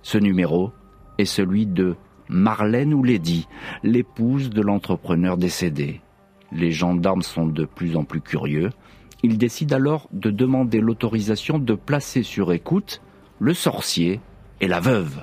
Ce 0.03 0.19
numéro 0.19 0.73
est 1.19 1.25
celui 1.25 1.67
de 1.67 1.95
Marlène 2.29 2.93
Ouledi, 2.93 3.47
l'épouse 3.85 4.51
de 4.51 4.63
l'entrepreneur 4.63 5.37
décédé. 5.37 6.01
Les 6.53 6.73
gendarmes 6.73 7.23
sont 7.23 7.47
de 7.47 7.65
plus 7.65 7.97
en 7.97 8.05
plus 8.05 8.21
curieux. 8.21 8.71
Ils 9.23 9.39
décident 9.39 9.77
alors 9.77 10.09
de 10.13 10.31
demander 10.31 10.81
l'autorisation 10.81 11.59
de 11.59 11.75
placer 11.75 12.23
sur 12.23 12.53
écoute 12.53 13.01
le 13.41 13.55
sorcier 13.55 14.21
et 14.61 14.69
la 14.69 14.81
veuve. 14.81 15.23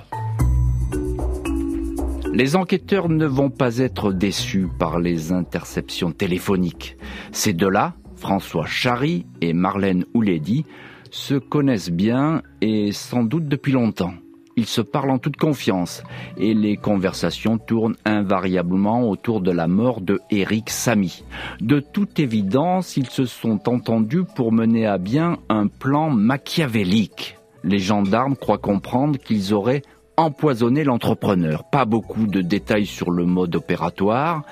Les 2.32 2.54
enquêteurs 2.54 3.08
ne 3.08 3.24
vont 3.24 3.48
pas 3.48 3.78
être 3.78 4.12
déçus 4.12 4.68
par 4.78 4.98
les 4.98 5.32
interceptions 5.32 6.12
téléphoniques. 6.12 6.98
Ces 7.32 7.54
deux-là, 7.54 7.94
François 8.16 8.66
Chary 8.66 9.24
et 9.40 9.54
Marlène 9.54 10.04
Ouledi, 10.12 10.66
se 11.10 11.34
connaissent 11.34 11.90
bien 11.90 12.42
et 12.60 12.92
sans 12.92 13.22
doute 13.22 13.48
depuis 13.48 13.72
longtemps. 13.72 14.12
Ils 14.56 14.66
se 14.66 14.80
parlent 14.80 15.10
en 15.10 15.18
toute 15.18 15.36
confiance 15.36 16.02
et 16.36 16.54
les 16.54 16.76
conversations 16.76 17.58
tournent 17.58 17.96
invariablement 18.04 19.08
autour 19.08 19.40
de 19.40 19.50
la 19.50 19.68
mort 19.68 20.00
de 20.00 20.20
Eric 20.30 20.70
Samy. 20.70 21.24
De 21.60 21.80
toute 21.80 22.18
évidence, 22.18 22.96
ils 22.96 23.10
se 23.10 23.26
sont 23.26 23.68
entendus 23.68 24.24
pour 24.24 24.52
mener 24.52 24.86
à 24.86 24.98
bien 24.98 25.38
un 25.48 25.66
plan 25.66 26.10
machiavélique 26.10 27.36
les 27.66 27.80
gendarmes 27.80 28.36
croient 28.36 28.58
comprendre 28.58 29.18
qu'ils 29.18 29.52
auraient 29.52 29.82
empoisonné 30.16 30.84
l'entrepreneur. 30.84 31.64
Pas 31.64 31.84
beaucoup 31.84 32.26
de 32.26 32.40
détails 32.40 32.86
sur 32.86 33.10
le 33.10 33.26
mode 33.26 33.56
opératoire. 33.56 34.44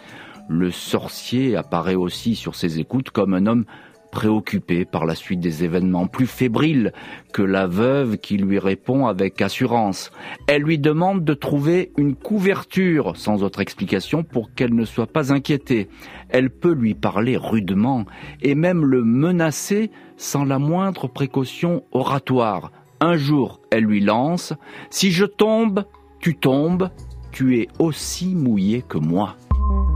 Le 0.49 0.71
sorcier 0.73 1.57
apparaît 1.57 1.95
aussi 1.95 2.35
sur 2.35 2.57
ses 2.57 2.81
écoutes 2.81 3.11
comme 3.11 3.35
un 3.35 3.47
homme 3.47 3.65
préoccupé 4.15 4.85
par 4.85 5.07
la 5.07 5.17
suite 5.17 5.41
des 5.41 5.65
événements, 5.65 6.07
plus 6.07 6.29
fébrile 6.29 6.93
que 7.33 7.43
la 7.43 7.67
veuve 7.67 8.17
qui 8.17 8.37
lui 8.37 8.61
répond 8.61 9.07
avec 9.07 9.43
assurance. 9.43 10.13
Elle 10.47 10.63
lui 10.63 10.79
demande 10.79 11.25
de 11.25 11.35
trouver 11.35 11.91
une 11.99 12.15
couverture, 12.15 13.17
sans 13.17 13.43
autre 13.43 13.61
explication, 13.61 14.23
pour 14.23 14.55
qu'elle 14.55 14.73
ne 14.73 14.85
soit 14.85 15.09
pas 15.09 15.33
inquiétée. 15.33 15.89
Elle 16.29 16.49
peut 16.49 16.73
lui 16.73 16.95
parler 16.95 17.37
rudement 17.37 18.07
et 18.41 18.55
même 18.55 18.87
le 18.87 19.03
menacer 19.03 19.91
sans 20.17 20.45
la 20.45 20.61
moindre 20.61 21.09
précaution 21.09 21.83
oratoire. 21.91 22.71
Un 23.01 23.17
jour, 23.17 23.61
elle 23.73 23.85
lui 23.85 24.01
lance⁇ 24.01 24.53
Si 24.91 25.11
je 25.11 25.25
tombe, 25.25 25.85
tu 26.21 26.37
tombes, 26.37 26.89
tu 27.33 27.59
es 27.59 27.69
aussi 27.81 28.37
mouillé 28.37 28.83
que 28.83 28.99
moi⁇ 28.99 29.35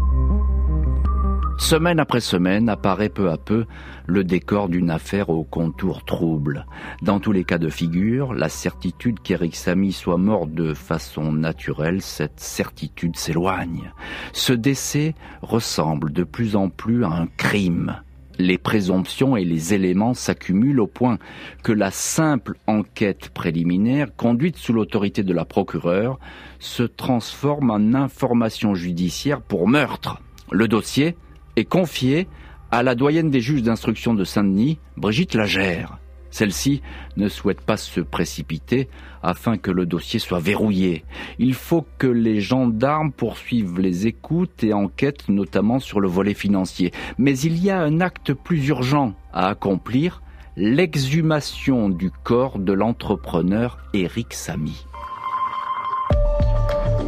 Semaine 1.58 1.98
après 1.98 2.20
semaine 2.20 2.68
apparaît 2.68 3.08
peu 3.08 3.30
à 3.30 3.36
peu 3.36 3.66
le 4.06 4.22
décor 4.22 4.68
d'une 4.68 4.90
affaire 4.90 5.28
au 5.28 5.42
contour 5.42 6.04
trouble. 6.04 6.66
Dans 7.02 7.18
tous 7.18 7.32
les 7.32 7.44
cas 7.44 7.58
de 7.58 7.68
figure, 7.68 8.32
la 8.32 8.48
certitude 8.48 9.20
qu'Eric 9.20 9.56
Samy 9.56 9.92
soit 9.92 10.16
mort 10.16 10.46
de 10.46 10.72
façon 10.72 11.32
naturelle, 11.32 12.00
cette 12.00 12.40
certitude 12.40 13.16
s'éloigne. 13.16 13.92
Ce 14.32 14.52
décès 14.52 15.14
ressemble 15.42 16.12
de 16.12 16.22
plus 16.22 16.54
en 16.56 16.70
plus 16.70 17.04
à 17.04 17.08
un 17.08 17.26
crime 17.36 18.00
les 18.38 18.56
présomptions 18.56 19.36
et 19.36 19.44
les 19.44 19.74
éléments 19.74 20.14
s'accumulent 20.14 20.78
au 20.78 20.86
point 20.86 21.18
que 21.64 21.72
la 21.72 21.90
simple 21.90 22.56
enquête 22.68 23.30
préliminaire, 23.30 24.14
conduite 24.16 24.56
sous 24.56 24.72
l'autorité 24.72 25.24
de 25.24 25.32
la 25.32 25.44
procureure, 25.44 26.20
se 26.60 26.84
transforme 26.84 27.72
en 27.72 27.94
information 27.94 28.76
judiciaire 28.76 29.42
pour 29.42 29.66
meurtre. 29.66 30.22
Le 30.52 30.68
dossier 30.68 31.16
est 31.58 31.64
confié 31.64 32.28
à 32.70 32.82
la 32.82 32.94
doyenne 32.94 33.30
des 33.30 33.40
juges 33.40 33.62
d'instruction 33.62 34.14
de 34.14 34.24
Saint-Denis, 34.24 34.78
Brigitte 34.96 35.34
Lagère. 35.34 35.98
Celle-ci 36.30 36.82
ne 37.16 37.28
souhaite 37.28 37.62
pas 37.62 37.78
se 37.78 38.00
précipiter 38.00 38.88
afin 39.22 39.56
que 39.56 39.70
le 39.70 39.86
dossier 39.86 40.20
soit 40.20 40.40
verrouillé. 40.40 41.04
Il 41.38 41.54
faut 41.54 41.86
que 41.98 42.06
les 42.06 42.40
gendarmes 42.40 43.12
poursuivent 43.12 43.80
les 43.80 44.06
écoutes 44.06 44.62
et 44.62 44.74
enquêtent 44.74 45.28
notamment 45.28 45.80
sur 45.80 46.00
le 46.00 46.08
volet 46.08 46.34
financier. 46.34 46.92
Mais 47.16 47.36
il 47.38 47.62
y 47.62 47.70
a 47.70 47.80
un 47.80 48.00
acte 48.00 48.34
plus 48.34 48.68
urgent 48.68 49.14
à 49.32 49.48
accomplir, 49.48 50.22
l'exhumation 50.56 51.88
du 51.88 52.10
corps 52.10 52.58
de 52.58 52.72
l'entrepreneur 52.72 53.78
Eric 53.94 54.34
Samy. 54.34 54.84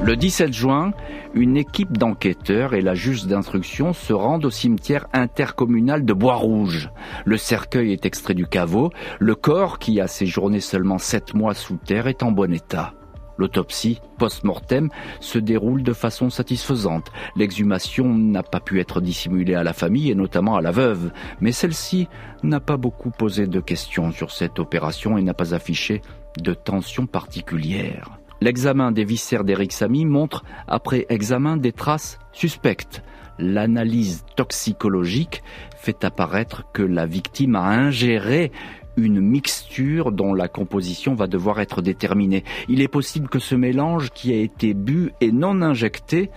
Le 0.03 0.17
17 0.17 0.53
juin, 0.55 0.93
une 1.35 1.57
équipe 1.57 1.97
d'enquêteurs 1.97 2.75
et 2.75 2.81
la 2.81 2.95
juge 2.95 3.27
d'instruction 3.27 3.93
se 3.93 4.13
rendent 4.13 4.45
au 4.45 4.51
cimetière 4.51 5.07
intercommunal 5.13 6.05
de 6.05 6.13
Bois-Rouge. 6.13 6.91
Le 7.25 7.37
cercueil 7.37 7.93
est 7.93 8.07
extrait 8.07 8.35
du 8.35 8.47
caveau. 8.47 8.91
Le 9.19 9.35
corps, 9.35 9.79
qui 9.79 10.01
a 10.01 10.07
séjourné 10.07 10.61
seulement 10.61 10.99
sept 10.99 11.35
mois 11.35 11.55
sous 11.55 11.77
terre, 11.77 12.09
est 12.09 12.23
en 12.23 12.33
bon 12.33 12.53
état. 12.53 12.95
L'autopsie 13.39 14.01
post-mortem 14.19 14.91
se 15.19 15.39
déroule 15.39 15.83
de 15.83 15.95
façon 15.95 16.29
satisfaisante. 16.29 17.11
L'exhumation 17.37 18.07
n'a 18.15 18.43
pas 18.43 18.61
pu 18.61 18.81
être 18.81 19.01
dissimulée 19.01 19.55
à 19.55 19.63
la 19.63 19.73
famille 19.73 20.11
et 20.11 20.15
notamment 20.15 20.57
à 20.57 20.61
la 20.61 20.73
veuve, 20.73 21.11
mais 21.41 21.53
celle-ci 21.53 22.07
n'a 22.43 22.61
pas 22.61 22.77
beaucoup 22.77 23.11
posé 23.11 23.47
de 23.47 23.61
questions 23.61 24.13
sur 24.13 24.31
cette 24.31 24.59
opération 24.59 25.17
et 25.17 25.23
n'a 25.23 25.33
pas 25.33 25.55
affiché 25.55 26.03
de 26.39 26.53
tension 26.53 27.07
particulière. 27.07 28.20
L'examen 28.41 28.91
des 28.91 29.05
viscères 29.05 29.45
d'Eric 29.45 29.73
Samy 29.73 30.07
montre, 30.07 30.45
après 30.67 31.05
examen, 31.11 31.59
des 31.59 31.73
traces 31.73 32.19
suspectes. 32.33 33.03
L'analyse 33.39 34.25
toxicologique 34.35 35.43
fait 35.77 36.05
apparaître 36.05 36.65
que 36.73 36.83
la 36.83 37.07
victime 37.07 37.55
a 37.55 37.69
ingéré 37.69 38.51
une 38.97 39.21
mixture 39.21 40.13
dont 40.13 40.35
la 40.35 40.49
composition 40.49 41.15
va 41.15 41.27
devoir 41.27 41.61
être 41.61 41.83
déterminée. 41.83 42.45
Il 42.69 42.81
est 42.81 42.89
possible 42.89 43.29
que 43.29 43.39
ce 43.39 43.55
mélange 43.55 44.11
qui 44.11 44.33
a 44.33 44.37
été 44.37 44.75
bu 44.75 45.13
et 45.21 45.33
non 45.33 45.63
injecté 45.63 46.31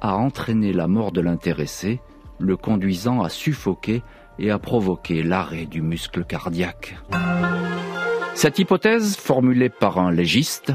a 0.00 0.16
entraîné 0.16 0.72
la 0.72 0.86
mort 0.86 1.12
de 1.12 1.20
l'intéressé, 1.20 2.00
le 2.38 2.56
conduisant 2.56 3.22
à 3.22 3.28
suffoquer 3.28 4.02
et 4.38 4.50
à 4.50 4.58
provoquer 4.58 5.22
l'arrêt 5.22 5.66
du 5.66 5.82
muscle 5.82 6.24
cardiaque. 6.24 6.96
Cette 8.34 8.58
hypothèse, 8.60 9.16
formulée 9.16 9.68
par 9.68 9.98
un 9.98 10.12
légiste, 10.12 10.72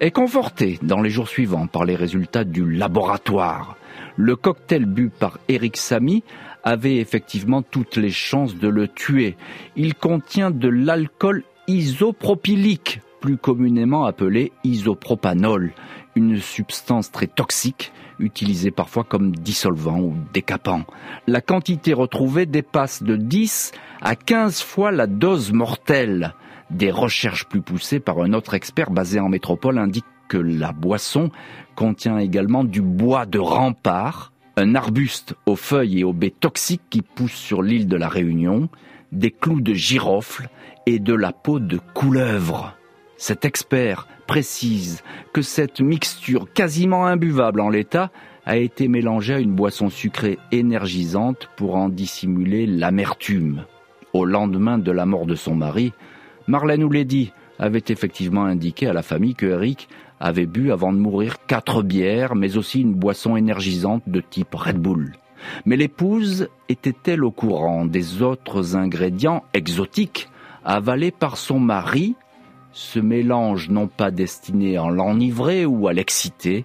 est 0.00 0.10
conforté 0.10 0.78
dans 0.82 1.00
les 1.00 1.10
jours 1.10 1.28
suivants 1.28 1.66
par 1.66 1.84
les 1.84 1.96
résultats 1.96 2.44
du 2.44 2.70
laboratoire. 2.70 3.76
Le 4.16 4.36
cocktail 4.36 4.84
bu 4.84 5.08
par 5.10 5.38
Eric 5.48 5.76
Samy 5.76 6.22
avait 6.64 6.96
effectivement 6.96 7.62
toutes 7.62 7.96
les 7.96 8.10
chances 8.10 8.56
de 8.56 8.68
le 8.68 8.88
tuer. 8.88 9.36
Il 9.76 9.94
contient 9.94 10.50
de 10.50 10.68
l'alcool 10.68 11.44
isopropylique, 11.68 13.00
plus 13.20 13.36
communément 13.36 14.04
appelé 14.04 14.52
isopropanol, 14.64 15.72
une 16.14 16.40
substance 16.40 17.10
très 17.10 17.26
toxique 17.26 17.92
utilisée 18.18 18.70
parfois 18.70 19.04
comme 19.04 19.34
dissolvant 19.34 20.00
ou 20.00 20.14
décapant. 20.32 20.82
La 21.26 21.40
quantité 21.40 21.92
retrouvée 21.92 22.46
dépasse 22.46 23.02
de 23.02 23.16
10 23.16 23.72
à 24.00 24.16
15 24.16 24.62
fois 24.62 24.90
la 24.90 25.06
dose 25.06 25.52
mortelle. 25.52 26.34
Des 26.70 26.90
recherches 26.90 27.46
plus 27.46 27.62
poussées 27.62 28.00
par 28.00 28.18
un 28.18 28.32
autre 28.32 28.54
expert 28.54 28.90
basé 28.90 29.20
en 29.20 29.28
métropole 29.28 29.78
indiquent 29.78 30.04
que 30.28 30.36
la 30.36 30.72
boisson 30.72 31.30
contient 31.76 32.18
également 32.18 32.64
du 32.64 32.82
bois 32.82 33.26
de 33.26 33.38
rempart, 33.38 34.32
un 34.56 34.74
arbuste 34.74 35.34
aux 35.46 35.56
feuilles 35.56 36.00
et 36.00 36.04
aux 36.04 36.12
baies 36.12 36.30
toxiques 36.30 36.88
qui 36.90 37.02
pousse 37.02 37.34
sur 37.34 37.62
l'île 37.62 37.86
de 37.86 37.96
la 37.96 38.08
Réunion, 38.08 38.68
des 39.12 39.30
clous 39.30 39.60
de 39.60 39.74
girofle 39.74 40.48
et 40.86 40.98
de 40.98 41.14
la 41.14 41.32
peau 41.32 41.60
de 41.60 41.78
couleuvre. 41.94 42.74
Cet 43.16 43.44
expert 43.44 44.08
précise 44.26 45.02
que 45.32 45.42
cette 45.42 45.80
mixture 45.80 46.52
quasiment 46.52 47.06
imbuvable 47.06 47.60
en 47.60 47.68
l'état 47.68 48.10
a 48.44 48.56
été 48.56 48.88
mélangée 48.88 49.34
à 49.34 49.40
une 49.40 49.54
boisson 49.54 49.88
sucrée 49.88 50.38
énergisante 50.52 51.48
pour 51.56 51.76
en 51.76 51.88
dissimuler 51.88 52.66
l'amertume. 52.66 53.64
Au 54.12 54.24
lendemain 54.24 54.78
de 54.78 54.92
la 54.92 55.06
mort 55.06 55.26
de 55.26 55.34
son 55.34 55.54
mari, 55.54 55.92
Marlène 56.48 56.84
Ouledi 56.84 57.32
avait 57.58 57.84
effectivement 57.88 58.44
indiqué 58.44 58.86
à 58.86 58.92
la 58.92 59.02
famille 59.02 59.34
que 59.34 59.46
Eric 59.46 59.88
avait 60.20 60.46
bu 60.46 60.70
avant 60.70 60.92
de 60.92 60.98
mourir 60.98 61.44
quatre 61.46 61.82
bières, 61.82 62.36
mais 62.36 62.56
aussi 62.56 62.82
une 62.82 62.94
boisson 62.94 63.36
énergisante 63.36 64.04
de 64.06 64.20
type 64.20 64.54
Red 64.54 64.78
Bull. 64.78 65.16
Mais 65.64 65.76
l'épouse 65.76 66.48
était-elle 66.68 67.24
au 67.24 67.30
courant 67.30 67.84
des 67.84 68.22
autres 68.22 68.76
ingrédients 68.76 69.44
exotiques 69.54 70.28
avalés 70.64 71.10
par 71.10 71.36
son 71.36 71.58
mari 71.58 72.14
Ce 72.72 72.98
mélange 72.98 73.68
non 73.68 73.88
pas 73.88 74.10
destiné 74.10 74.76
à 74.76 74.88
l'enivrer 74.88 75.66
ou 75.66 75.88
à 75.88 75.92
l'exciter, 75.92 76.64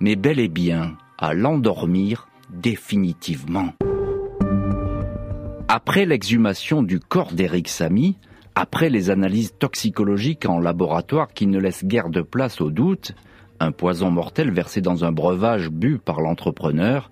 mais 0.00 0.16
bel 0.16 0.40
et 0.40 0.48
bien 0.48 0.96
à 1.18 1.32
l'endormir 1.32 2.28
définitivement? 2.50 3.72
Après 5.68 6.04
l'exhumation 6.06 6.82
du 6.82 7.00
corps 7.00 7.32
d'Eric 7.32 7.68
Samy, 7.68 8.16
après 8.54 8.90
les 8.90 9.10
analyses 9.10 9.54
toxicologiques 9.58 10.46
en 10.46 10.58
laboratoire 10.58 11.32
qui 11.32 11.46
ne 11.46 11.58
laissent 11.58 11.84
guère 11.84 12.10
de 12.10 12.22
place 12.22 12.60
au 12.60 12.70
doute, 12.70 13.12
un 13.60 13.72
poison 13.72 14.10
mortel 14.10 14.50
versé 14.50 14.80
dans 14.80 15.04
un 15.04 15.12
breuvage 15.12 15.70
bu 15.70 15.98
par 15.98 16.20
l'entrepreneur, 16.20 17.10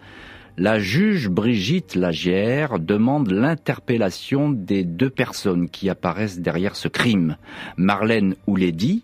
la 0.57 0.79
juge 0.79 1.29
Brigitte 1.29 1.94
Lagière 1.94 2.79
demande 2.79 3.31
l'interpellation 3.31 4.50
des 4.50 4.85
deux 4.85 5.09
personnes 5.09 5.70
qui 5.70 5.88
apparaissent 5.88 6.40
derrière 6.40 6.76
ce 6.76 6.88
crime. 6.88 7.37
Marlène 7.76 8.35
Ouledi, 8.46 9.03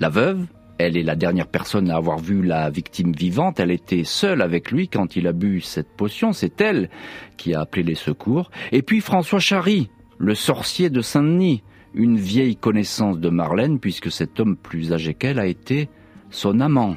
la 0.00 0.08
veuve, 0.08 0.46
elle 0.78 0.96
est 0.96 1.02
la 1.02 1.14
dernière 1.14 1.46
personne 1.46 1.90
à 1.90 1.96
avoir 1.96 2.18
vu 2.18 2.42
la 2.42 2.70
victime 2.70 3.12
vivante. 3.12 3.60
Elle 3.60 3.70
était 3.70 4.04
seule 4.04 4.42
avec 4.42 4.70
lui 4.70 4.88
quand 4.88 5.16
il 5.16 5.26
a 5.26 5.32
bu 5.32 5.60
cette 5.60 5.88
potion. 5.96 6.32
C'est 6.32 6.60
elle 6.60 6.90
qui 7.36 7.54
a 7.54 7.60
appelé 7.60 7.82
les 7.82 7.94
secours. 7.94 8.50
Et 8.72 8.82
puis 8.82 9.00
François 9.00 9.38
Chary, 9.38 9.88
le 10.18 10.34
sorcier 10.34 10.90
de 10.90 11.02
Saint-Denis 11.02 11.62
une 11.96 12.18
vieille 12.18 12.56
connaissance 12.56 13.18
de 13.18 13.30
Marlène, 13.30 13.80
puisque 13.80 14.12
cet 14.12 14.38
homme 14.38 14.56
plus 14.56 14.92
âgé 14.92 15.14
qu'elle 15.14 15.38
a 15.38 15.46
été 15.46 15.88
son 16.30 16.60
amant. 16.60 16.96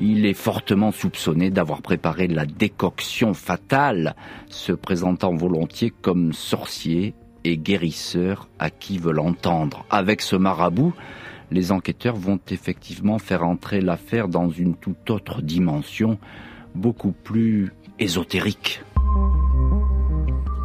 Il 0.00 0.24
est 0.24 0.34
fortement 0.34 0.90
soupçonné 0.90 1.50
d'avoir 1.50 1.82
préparé 1.82 2.26
la 2.26 2.46
décoction 2.46 3.34
fatale, 3.34 4.16
se 4.48 4.72
présentant 4.72 5.34
volontiers 5.34 5.92
comme 6.02 6.32
sorcier 6.32 7.14
et 7.44 7.58
guérisseur 7.58 8.48
à 8.58 8.70
qui 8.70 8.98
veut 8.98 9.12
l'entendre. 9.12 9.84
Avec 9.90 10.22
ce 10.22 10.36
marabout, 10.36 10.94
les 11.50 11.70
enquêteurs 11.70 12.16
vont 12.16 12.40
effectivement 12.50 13.18
faire 13.18 13.44
entrer 13.44 13.80
l'affaire 13.80 14.28
dans 14.28 14.50
une 14.50 14.74
toute 14.74 15.10
autre 15.10 15.42
dimension, 15.42 16.18
beaucoup 16.74 17.12
plus 17.12 17.72
ésotérique. 17.98 18.82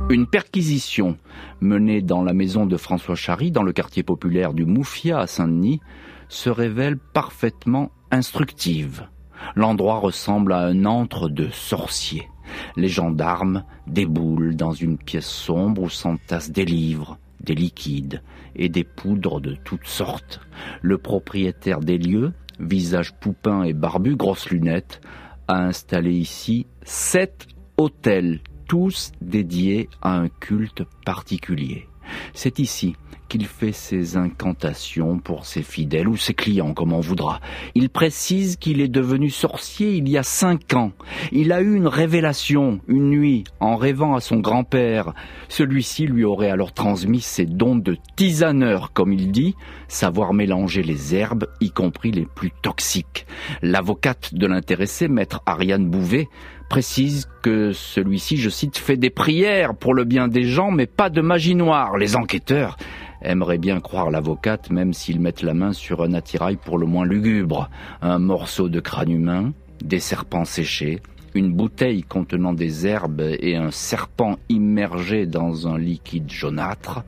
Une 0.10 0.28
perquisition 0.28 1.18
menée 1.62 2.02
dans 2.02 2.24
la 2.24 2.34
maison 2.34 2.66
de 2.66 2.76
François 2.78 3.16
Chary, 3.16 3.52
dans 3.52 3.64
le 3.64 3.72
quartier 3.72 4.04
populaire 4.04 4.54
du 4.54 4.66
Moufia 4.66 5.20
à 5.20 5.28
Saint-Denis, 5.28 5.80
se 6.28 6.50
révèle 6.50 6.98
parfaitement 6.98 7.90
instructive. 8.12 9.08
L'endroit 9.56 10.00
ressemble 10.00 10.54
à 10.54 10.60
un 10.60 10.86
antre 10.86 11.30
de 11.30 11.50
sorciers. 11.50 12.30
Les 12.76 12.90
gendarmes 12.90 13.64
déboulent 13.88 14.56
dans 14.56 14.74
une 14.74 14.98
pièce 14.98 15.28
sombre 15.28 15.84
où 15.84 15.90
s'entassent 15.90 16.52
des 16.52 16.66
livres, 16.66 17.18
des 17.42 17.56
liquides 17.56 18.22
et 18.56 18.70
des 18.70 18.84
poudres 18.84 19.40
de 19.40 19.56
toutes 19.56 19.88
sortes. 19.88 20.42
Le 20.82 20.98
propriétaire 20.98 21.80
des 21.80 21.98
lieux, 21.98 22.34
visage 22.60 23.14
poupin 23.20 23.64
et 23.64 23.74
barbu, 23.74 24.16
grosses 24.16 24.50
lunettes, 24.50 25.02
a 25.48 25.64
installé 25.64 26.12
ici 26.12 26.68
sept 26.84 27.48
hôtels 27.78 28.42
tous 28.74 29.12
dédiés 29.22 29.88
à 30.02 30.18
un 30.18 30.30
culte 30.30 30.82
particulier. 31.06 31.88
C'est 32.34 32.58
ici 32.58 32.96
qu'il 33.30 33.46
fait 33.46 33.72
ses 33.72 34.18
incantations 34.18 35.20
pour 35.20 35.46
ses 35.46 35.62
fidèles 35.62 36.08
ou 36.08 36.18
ses 36.18 36.34
clients, 36.34 36.74
comme 36.74 36.92
on 36.92 37.00
voudra. 37.00 37.40
Il 37.76 37.92
précise 37.92 38.58
qu'il 38.58 38.82
est 38.82 38.88
devenu 38.88 39.30
sorcier 39.30 39.94
il 39.94 40.10
y 40.10 40.18
a 40.18 40.24
cinq 40.24 40.74
ans. 40.74 40.92
Il 41.32 41.52
a 41.52 41.62
eu 41.62 41.76
une 41.76 41.88
révélation 41.88 42.80
une 42.88 43.12
nuit 43.12 43.44
en 43.60 43.76
rêvant 43.76 44.16
à 44.16 44.22
son 44.22 44.38
grand-père. 44.38 45.14
Celui-ci 45.50 46.08
lui 46.08 46.24
aurait 46.24 46.50
alors 46.50 46.74
transmis 46.74 47.22
ses 47.22 47.46
dons 47.46 47.76
de 47.76 47.96
tisaneur, 48.16 48.92
comme 48.92 49.14
il 49.14 49.32
dit, 49.32 49.54
savoir 49.88 50.34
mélanger 50.34 50.82
les 50.82 51.14
herbes, 51.14 51.46
y 51.62 51.70
compris 51.70 52.12
les 52.12 52.26
plus 52.26 52.52
toxiques. 52.64 53.28
L'avocate 53.62 54.34
de 54.34 54.48
l'intéressé, 54.48 55.08
maître 55.08 55.44
Ariane 55.46 55.88
Bouvet, 55.88 56.28
précise 56.74 57.30
que 57.44 57.72
celui-ci, 57.72 58.38
je 58.38 58.50
cite, 58.50 58.80
fait 58.80 58.98
des 58.98 59.12
prières 59.12 59.76
pour 59.76 59.94
le 59.94 60.06
bien 60.06 60.28
des 60.28 60.46
gens, 60.46 60.72
mais 60.72 60.88
pas 60.88 61.12
de 61.12 61.22
magie 61.22 61.54
noire. 61.54 61.98
Les 61.98 62.16
enquêteurs 62.16 62.78
aimeraient 63.22 63.60
bien 63.60 63.80
croire 63.80 64.10
l'avocate, 64.10 64.72
même 64.72 64.92
s'ils 64.92 65.20
mettent 65.20 65.44
la 65.44 65.54
main 65.54 65.72
sur 65.72 66.02
un 66.02 66.14
attirail 66.16 66.56
pour 66.56 66.80
le 66.80 66.88
moins 66.88 67.06
lugubre. 67.06 67.70
Un 68.02 68.18
morceau 68.18 68.70
de 68.70 68.80
crâne 68.80 69.12
humain, 69.12 69.54
des 69.84 70.00
serpents 70.00 70.46
séchés, 70.46 71.00
une 71.36 71.54
bouteille 71.54 72.02
contenant 72.02 72.54
des 72.54 72.88
herbes 72.88 73.22
et 73.22 73.56
un 73.56 73.70
serpent 73.70 74.40
immergé 74.50 75.28
dans 75.28 75.68
un 75.68 75.78
liquide 75.78 76.32
jaunâtre, 76.32 77.04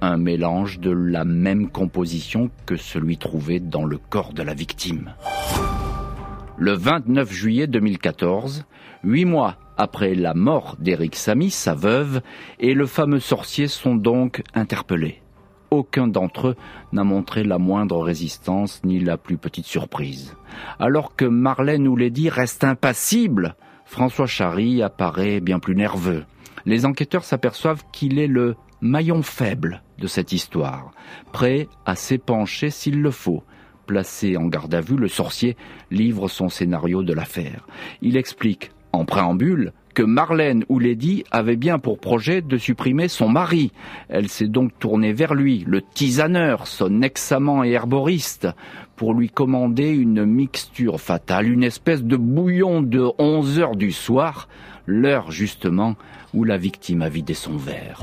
un 0.00 0.16
mélange 0.16 0.80
de 0.80 0.90
la 0.90 1.24
même 1.24 1.70
composition 1.70 2.50
que 2.66 2.74
celui 2.74 3.16
trouvé 3.16 3.60
dans 3.60 3.84
le 3.84 3.98
corps 4.10 4.32
de 4.32 4.42
la 4.42 4.54
victime. 4.54 5.14
Le 6.56 6.72
29 6.72 7.32
juillet 7.32 7.66
2014, 7.68 8.64
huit 9.04 9.24
mois 9.24 9.56
après 9.76 10.14
la 10.14 10.34
mort 10.34 10.76
d'Éric 10.78 11.16
Samy, 11.16 11.50
sa 11.50 11.74
veuve, 11.74 12.20
et 12.60 12.74
le 12.74 12.86
fameux 12.86 13.20
sorcier 13.20 13.68
sont 13.68 13.94
donc 13.94 14.42
interpellés. 14.54 15.20
Aucun 15.70 16.06
d'entre 16.06 16.48
eux 16.48 16.56
n'a 16.92 17.02
montré 17.02 17.42
la 17.42 17.58
moindre 17.58 17.98
résistance 17.98 18.80
ni 18.84 19.00
la 19.00 19.16
plus 19.16 19.36
petite 19.36 19.66
surprise. 19.66 20.36
Alors 20.78 21.16
que 21.16 21.24
Marlène 21.24 21.88
Ouledi 21.88 22.28
reste 22.28 22.62
impassible, 22.62 23.56
François 23.84 24.26
Chary 24.26 24.82
apparaît 24.82 25.40
bien 25.40 25.58
plus 25.58 25.74
nerveux. 25.74 26.24
Les 26.64 26.86
enquêteurs 26.86 27.24
s'aperçoivent 27.24 27.82
qu'il 27.92 28.18
est 28.18 28.28
le 28.28 28.54
maillon 28.80 29.22
faible 29.22 29.82
de 29.98 30.06
cette 30.06 30.32
histoire, 30.32 30.92
prêt 31.32 31.68
à 31.86 31.96
s'épancher 31.96 32.70
s'il 32.70 33.02
le 33.02 33.10
faut. 33.10 33.42
Placé 33.86 34.36
en 34.36 34.46
garde 34.46 34.74
à 34.74 34.80
vue, 34.80 34.96
le 34.96 35.08
sorcier 35.08 35.56
livre 35.90 36.28
son 36.28 36.48
scénario 36.48 37.02
de 37.02 37.12
l'affaire. 37.12 37.66
Il 38.00 38.16
explique, 38.16 38.70
en 38.94 39.04
préambule, 39.04 39.72
que 39.94 40.02
Marlène 40.02 40.64
Ouledi 40.68 41.24
avait 41.30 41.56
bien 41.56 41.78
pour 41.78 41.98
projet 41.98 42.42
de 42.42 42.58
supprimer 42.58 43.08
son 43.08 43.28
mari. 43.28 43.72
Elle 44.08 44.28
s'est 44.28 44.48
donc 44.48 44.72
tournée 44.78 45.12
vers 45.12 45.34
lui, 45.34 45.64
le 45.66 45.80
tisaneur, 45.82 46.66
son 46.66 47.02
ex-amant 47.02 47.62
et 47.64 47.70
herboriste, 47.70 48.48
pour 48.96 49.14
lui 49.14 49.28
commander 49.28 49.90
une 49.90 50.24
mixture 50.24 51.00
fatale, 51.00 51.48
une 51.48 51.64
espèce 51.64 52.02
de 52.02 52.16
bouillon 52.16 52.82
de 52.82 53.08
11 53.18 53.60
heures 53.60 53.76
du 53.76 53.92
soir, 53.92 54.48
l'heure 54.86 55.30
justement 55.30 55.94
où 56.32 56.44
la 56.44 56.56
victime 56.56 57.02
a 57.02 57.08
vidé 57.08 57.34
son 57.34 57.56
verre. 57.56 58.00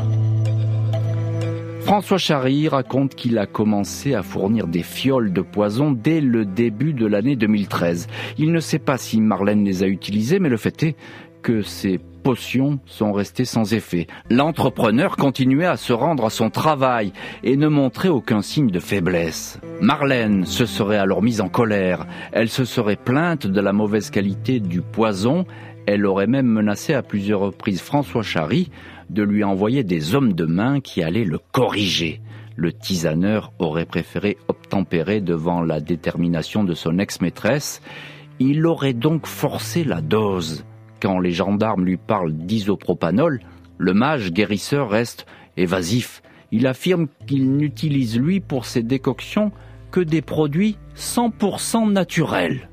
François 1.91 2.17
Chary 2.17 2.69
raconte 2.69 3.15
qu'il 3.15 3.38
a 3.38 3.45
commencé 3.45 4.15
à 4.15 4.23
fournir 4.23 4.67
des 4.67 4.82
fioles 4.82 5.34
de 5.34 5.41
poison 5.41 5.91
dès 5.91 6.21
le 6.21 6.45
début 6.45 6.93
de 6.93 7.06
l'année 7.06 7.36
2013. 7.36 8.08
Il 8.38 8.54
ne 8.54 8.62
sait 8.62 8.80
pas 8.80 8.97
si 8.97 9.19
Marlène 9.19 9.65
les 9.65 9.84
a 9.84 9.88
utilisées, 9.88 10.39
mais 10.39 10.47
le 10.47 10.56
fait 10.56 10.84
est 10.84 10.95
que 11.41 11.63
ces 11.63 11.99
potions 12.23 12.80
sont 12.86 13.12
restées 13.12 13.43
sans 13.43 13.73
effet. 13.73 14.08
L'entrepreneur 14.30 15.17
continuait 15.17 15.65
à 15.65 15.75
se 15.75 15.91
rendre 15.91 16.23
à 16.23 16.30
son 16.30 16.49
travail 16.49 17.12
et 17.43 17.58
ne 17.58 17.67
montrait 17.67 18.08
aucun 18.08 18.41
signe 18.41 18.71
de 18.71 18.80
faiblesse. 18.80 19.60
Marlène 19.82 20.45
se 20.45 20.65
serait 20.65 20.95
alors 20.95 21.21
mise 21.21 21.41
en 21.41 21.49
colère. 21.49 22.08
Elle 22.32 22.47
se 22.47 22.63
serait 22.63 22.95
plainte 22.95 23.47
de 23.47 23.60
la 23.60 23.73
mauvaise 23.73 24.12
qualité 24.12 24.62
du 24.62 24.82
poison. 24.82 25.43
Elle 25.88 26.06
aurait 26.06 26.27
même 26.27 26.47
menacé 26.47 26.93
à 26.93 27.01
plusieurs 27.01 27.41
reprises 27.41 27.82
François 27.82 28.23
Chary 28.23 28.69
de 29.12 29.24
lui 29.24 29.43
envoyer 29.43 29.84
des 29.84 30.15
hommes 30.15 30.34
de 30.34 30.45
main 30.45 30.80
qui 30.80 31.04
allaient 31.04 31.24
le 31.24 31.39
corriger. 31.52 32.21
Le 32.56 32.74
tisaneur 32.74 33.54
aurait 33.60 33.86
préféré 33.86 34.38
obtempérer 34.47 35.21
devant 35.21 35.62
la 35.62 35.80
détermination 35.80 36.63
de 36.63 36.74
son 36.74 37.00
ex-maîtresse. 37.00 37.82
Il 38.39 38.65
aurait 38.65 38.93
donc 38.93 39.28
forcé 39.28 39.84
la 39.84 40.02
dose 40.02 40.65
quand 41.02 41.19
les 41.19 41.32
gendarmes 41.32 41.84
lui 41.84 41.97
parlent 41.97 42.32
d'isopropanol, 42.32 43.41
le 43.78 43.93
mage 43.93 44.32
guérisseur 44.32 44.89
reste 44.89 45.26
évasif. 45.58 46.21
Il 46.52 46.67
affirme 46.67 47.08
qu'il 47.26 47.54
n'utilise 47.58 48.19
lui 48.19 48.39
pour 48.39 48.65
ses 48.65 48.84
décoctions 48.84 49.52
que 49.89 50.00
des 50.00 50.21
produits 50.21 50.78
100% 50.95 51.91
naturels. 51.91 52.69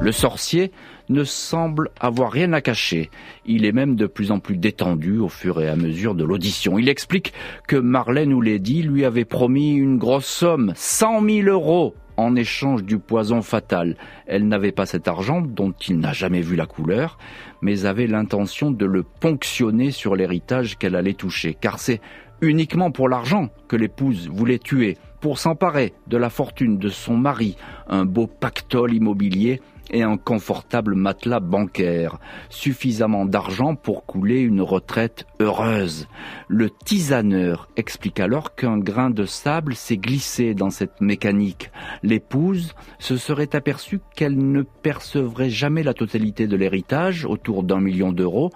Le 0.00 0.12
sorcier 0.12 0.72
ne 1.08 1.24
semble 1.24 1.90
avoir 2.00 2.32
rien 2.32 2.52
à 2.52 2.60
cacher. 2.60 3.10
Il 3.46 3.64
est 3.64 3.72
même 3.72 3.96
de 3.96 4.06
plus 4.06 4.30
en 4.30 4.40
plus 4.40 4.56
détendu 4.56 5.18
au 5.18 5.28
fur 5.28 5.60
et 5.60 5.68
à 5.68 5.76
mesure 5.76 6.14
de 6.14 6.24
l'audition. 6.24 6.78
Il 6.78 6.88
explique 6.88 7.32
que 7.68 7.76
Marlène 7.76 8.32
Ouledi 8.32 8.82
lui 8.82 9.04
avait 9.04 9.24
promis 9.24 9.74
une 9.74 9.98
grosse 9.98 10.26
somme, 10.26 10.72
100 10.74 11.28
000 11.28 11.48
euros, 11.48 11.94
en 12.16 12.36
échange 12.36 12.84
du 12.84 12.98
poison 12.98 13.42
fatal. 13.42 13.96
Elle 14.26 14.48
n'avait 14.48 14.72
pas 14.72 14.86
cet 14.86 15.08
argent 15.08 15.40
dont 15.40 15.72
il 15.88 15.98
n'a 15.98 16.12
jamais 16.12 16.40
vu 16.40 16.56
la 16.56 16.66
couleur, 16.66 17.18
mais 17.60 17.86
avait 17.86 18.06
l'intention 18.06 18.70
de 18.70 18.86
le 18.86 19.02
ponctionner 19.02 19.90
sur 19.90 20.14
l'héritage 20.14 20.78
qu'elle 20.78 20.96
allait 20.96 21.14
toucher, 21.14 21.56
car 21.60 21.78
c'est 21.78 22.00
uniquement 22.40 22.90
pour 22.90 23.08
l'argent 23.08 23.48
que 23.68 23.76
l'épouse 23.76 24.28
voulait 24.28 24.58
tuer, 24.58 24.96
pour 25.20 25.38
s'emparer 25.38 25.94
de 26.06 26.16
la 26.16 26.28
fortune 26.30 26.78
de 26.78 26.88
son 26.88 27.16
mari, 27.16 27.56
un 27.88 28.04
beau 28.04 28.26
pactole 28.26 28.92
immobilier 28.92 29.60
et 29.90 30.02
un 30.02 30.16
confortable 30.16 30.94
matelas 30.94 31.40
bancaire, 31.40 32.18
suffisamment 32.48 33.24
d'argent 33.24 33.74
pour 33.74 34.06
couler 34.06 34.40
une 34.40 34.60
retraite 34.60 35.26
heureuse. 35.40 36.08
Le 36.48 36.70
tisaneur 36.70 37.68
explique 37.76 38.20
alors 38.20 38.54
qu'un 38.54 38.78
grain 38.78 39.10
de 39.10 39.24
sable 39.24 39.74
s'est 39.74 39.96
glissé 39.96 40.54
dans 40.54 40.70
cette 40.70 41.00
mécanique. 41.00 41.70
L'épouse 42.02 42.74
se 42.98 43.16
serait 43.16 43.54
aperçue 43.54 44.00
qu'elle 44.14 44.36
ne 44.36 44.62
percevrait 44.62 45.50
jamais 45.50 45.82
la 45.82 45.94
totalité 45.94 46.46
de 46.46 46.56
l'héritage, 46.56 47.24
autour 47.24 47.62
d'un 47.62 47.80
million 47.80 48.12
d'euros, 48.12 48.50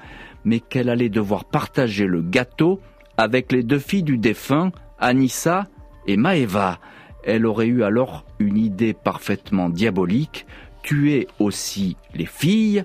mais 0.45 0.61
qu'elle 0.61 0.89
allait 0.89 1.09
devoir 1.09 1.45
partager 1.45 2.07
le 2.07 2.23
gâteau 2.23 2.81
avec 3.17 3.53
les 3.53 3.63
deux 3.63 3.79
filles 3.79 4.03
du 4.05 4.17
défunt, 4.17 4.71
Anissa 4.99 5.67
et 6.07 6.17
Maeva. 6.17 6.79
Elle 7.25 7.47
aurait 7.47 7.67
eu 7.67 7.83
alors 7.83 8.25
une 8.39 8.57
idée 8.57 8.95
parfaitement 8.95 9.69
diabolique, 9.69 10.47
tuer 10.83 11.29
aussi 11.39 11.97
les 12.15 12.27
filles, 12.27 12.85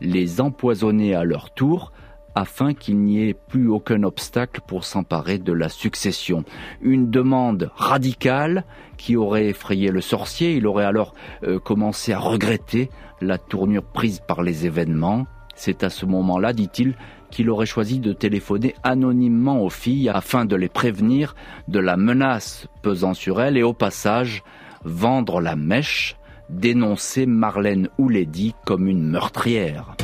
les 0.00 0.40
empoisonner 0.40 1.14
à 1.14 1.24
leur 1.24 1.52
tour, 1.52 1.92
afin 2.34 2.74
qu'il 2.74 2.98
n'y 2.98 3.28
ait 3.28 3.34
plus 3.34 3.68
aucun 3.68 4.02
obstacle 4.02 4.60
pour 4.66 4.84
s'emparer 4.84 5.38
de 5.38 5.52
la 5.52 5.68
succession. 5.68 6.44
Une 6.82 7.10
demande 7.10 7.70
radicale 7.76 8.64
qui 8.96 9.16
aurait 9.16 9.46
effrayé 9.46 9.90
le 9.90 10.00
sorcier, 10.00 10.56
il 10.56 10.66
aurait 10.66 10.84
alors 10.84 11.14
euh, 11.44 11.58
commencé 11.58 12.12
à 12.12 12.18
regretter 12.18 12.90
la 13.20 13.38
tournure 13.38 13.84
prise 13.84 14.20
par 14.26 14.42
les 14.42 14.66
événements. 14.66 15.26
C'est 15.54 15.84
à 15.84 15.90
ce 15.90 16.06
moment-là, 16.06 16.52
dit-il, 16.52 16.96
qu'il 17.30 17.50
aurait 17.50 17.66
choisi 17.66 18.00
de 18.00 18.12
téléphoner 18.12 18.74
anonymement 18.82 19.62
aux 19.62 19.70
filles 19.70 20.08
afin 20.08 20.44
de 20.44 20.56
les 20.56 20.68
prévenir 20.68 21.34
de 21.68 21.78
la 21.78 21.96
menace 21.96 22.68
pesant 22.82 23.14
sur 23.14 23.40
elles 23.40 23.56
et 23.56 23.62
au 23.62 23.72
passage 23.72 24.42
vendre 24.84 25.40
la 25.40 25.56
mèche 25.56 26.16
dénoncer 26.48 27.26
Marlène 27.26 27.88
Ouledi 27.98 28.54
comme 28.64 28.86
une 28.88 29.02
meurtrière. 29.02 29.96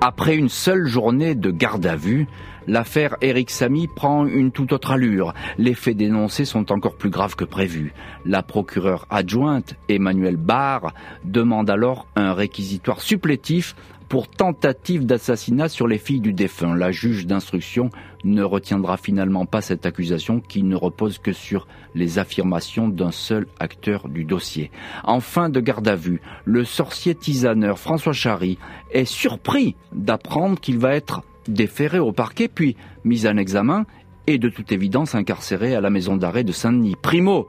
Après 0.00 0.36
une 0.36 0.48
seule 0.48 0.86
journée 0.86 1.34
de 1.34 1.50
garde 1.50 1.84
à 1.84 1.96
vue, 1.96 2.28
l'affaire 2.68 3.16
Eric 3.20 3.50
Samy 3.50 3.88
prend 3.88 4.26
une 4.26 4.52
toute 4.52 4.72
autre 4.72 4.92
allure. 4.92 5.34
Les 5.58 5.74
faits 5.74 5.96
dénoncés 5.96 6.44
sont 6.44 6.70
encore 6.70 6.96
plus 6.96 7.10
graves 7.10 7.34
que 7.34 7.44
prévu. 7.44 7.92
La 8.24 8.44
procureure 8.44 9.06
adjointe, 9.10 9.74
Emmanuelle 9.88 10.36
Barr, 10.36 10.92
demande 11.24 11.68
alors 11.68 12.06
un 12.14 12.32
réquisitoire 12.32 13.00
supplétif 13.00 13.74
pour 14.08 14.28
tentative 14.28 15.04
d'assassinat 15.04 15.68
sur 15.68 15.86
les 15.86 15.98
filles 15.98 16.20
du 16.20 16.32
défunt. 16.32 16.74
La 16.74 16.90
juge 16.90 17.26
d'instruction 17.26 17.90
ne 18.24 18.42
retiendra 18.42 18.96
finalement 18.96 19.46
pas 19.46 19.60
cette 19.60 19.86
accusation 19.86 20.40
qui 20.40 20.62
ne 20.62 20.76
repose 20.76 21.18
que 21.18 21.32
sur 21.32 21.66
les 21.94 22.18
affirmations 22.18 22.88
d'un 22.88 23.10
seul 23.10 23.46
acteur 23.60 24.08
du 24.08 24.24
dossier. 24.24 24.70
En 25.04 25.20
fin 25.20 25.50
de 25.50 25.60
garde 25.60 25.88
à 25.88 25.94
vue, 25.94 26.20
le 26.44 26.64
sorcier 26.64 27.14
tisaneur 27.14 27.78
François 27.78 28.12
Chary 28.12 28.58
est 28.90 29.04
surpris 29.04 29.76
d'apprendre 29.92 30.58
qu'il 30.58 30.78
va 30.78 30.94
être 30.94 31.22
déféré 31.46 31.98
au 31.98 32.12
parquet 32.12 32.48
puis 32.48 32.76
mis 33.04 33.26
en 33.26 33.36
examen 33.36 33.84
et 34.26 34.38
de 34.38 34.48
toute 34.48 34.72
évidence 34.72 35.14
incarcéré 35.14 35.74
à 35.74 35.80
la 35.80 35.90
maison 35.90 36.16
d'arrêt 36.16 36.44
de 36.44 36.52
Saint-Denis. 36.52 36.96
Primo, 37.00 37.48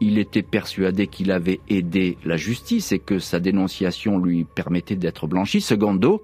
il 0.00 0.18
était 0.18 0.42
persuadé 0.42 1.06
qu'il 1.06 1.32
avait 1.32 1.60
aidé 1.68 2.18
la 2.24 2.36
justice 2.36 2.92
et 2.92 2.98
que 2.98 3.18
sa 3.18 3.40
dénonciation 3.40 4.18
lui 4.18 4.44
permettait 4.44 4.96
d'être 4.96 5.26
blanchi. 5.26 5.60
Secondo, 5.60 6.22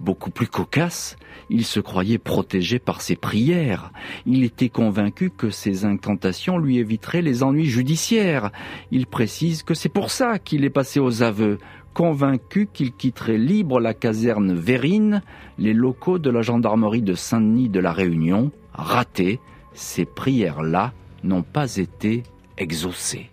beaucoup 0.00 0.30
plus 0.30 0.48
cocasse, 0.48 1.16
il 1.48 1.64
se 1.64 1.80
croyait 1.80 2.18
protégé 2.18 2.78
par 2.78 3.00
ses 3.00 3.16
prières. 3.16 3.92
Il 4.26 4.42
était 4.42 4.68
convaincu 4.68 5.30
que 5.30 5.50
ses 5.50 5.84
incantations 5.84 6.58
lui 6.58 6.78
éviteraient 6.78 7.22
les 7.22 7.42
ennuis 7.42 7.66
judiciaires. 7.66 8.50
Il 8.90 9.06
précise 9.06 9.62
que 9.62 9.74
c'est 9.74 9.88
pour 9.88 10.10
ça 10.10 10.38
qu'il 10.38 10.64
est 10.64 10.70
passé 10.70 10.98
aux 10.98 11.22
aveux, 11.22 11.58
convaincu 11.94 12.68
qu'il 12.72 12.92
quitterait 12.92 13.38
libre 13.38 13.80
la 13.80 13.94
caserne 13.94 14.52
Vérine, 14.54 15.22
les 15.58 15.74
locaux 15.74 16.18
de 16.18 16.30
la 16.30 16.42
gendarmerie 16.42 17.02
de 17.02 17.14
Saint-Denis 17.14 17.68
de 17.68 17.80
la 17.80 17.92
Réunion. 17.92 18.50
Raté, 18.72 19.38
ces 19.74 20.04
prières-là 20.04 20.92
n'ont 21.22 21.42
pas 21.42 21.76
été 21.76 22.24
exaucé. 22.62 23.30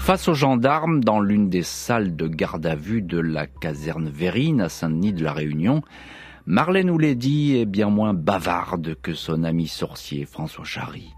Face 0.00 0.28
aux 0.28 0.34
gendarmes, 0.34 1.02
dans 1.02 1.20
l'une 1.20 1.48
des 1.48 1.62
salles 1.62 2.14
de 2.16 2.26
garde 2.26 2.66
à 2.66 2.74
vue 2.74 3.00
de 3.00 3.18
la 3.18 3.46
caserne 3.46 4.08
Vérine 4.08 4.60
à 4.60 4.68
Saint-Denis 4.68 5.12
de 5.12 5.24
la 5.24 5.32
Réunion, 5.32 5.82
Marlène 6.46 6.90
Ouledi 6.90 7.56
est 7.56 7.64
bien 7.64 7.88
moins 7.88 8.12
bavarde 8.12 8.96
que 9.00 9.14
son 9.14 9.44
ami 9.44 9.66
sorcier 9.66 10.26
François 10.26 10.64
Chary, 10.64 11.14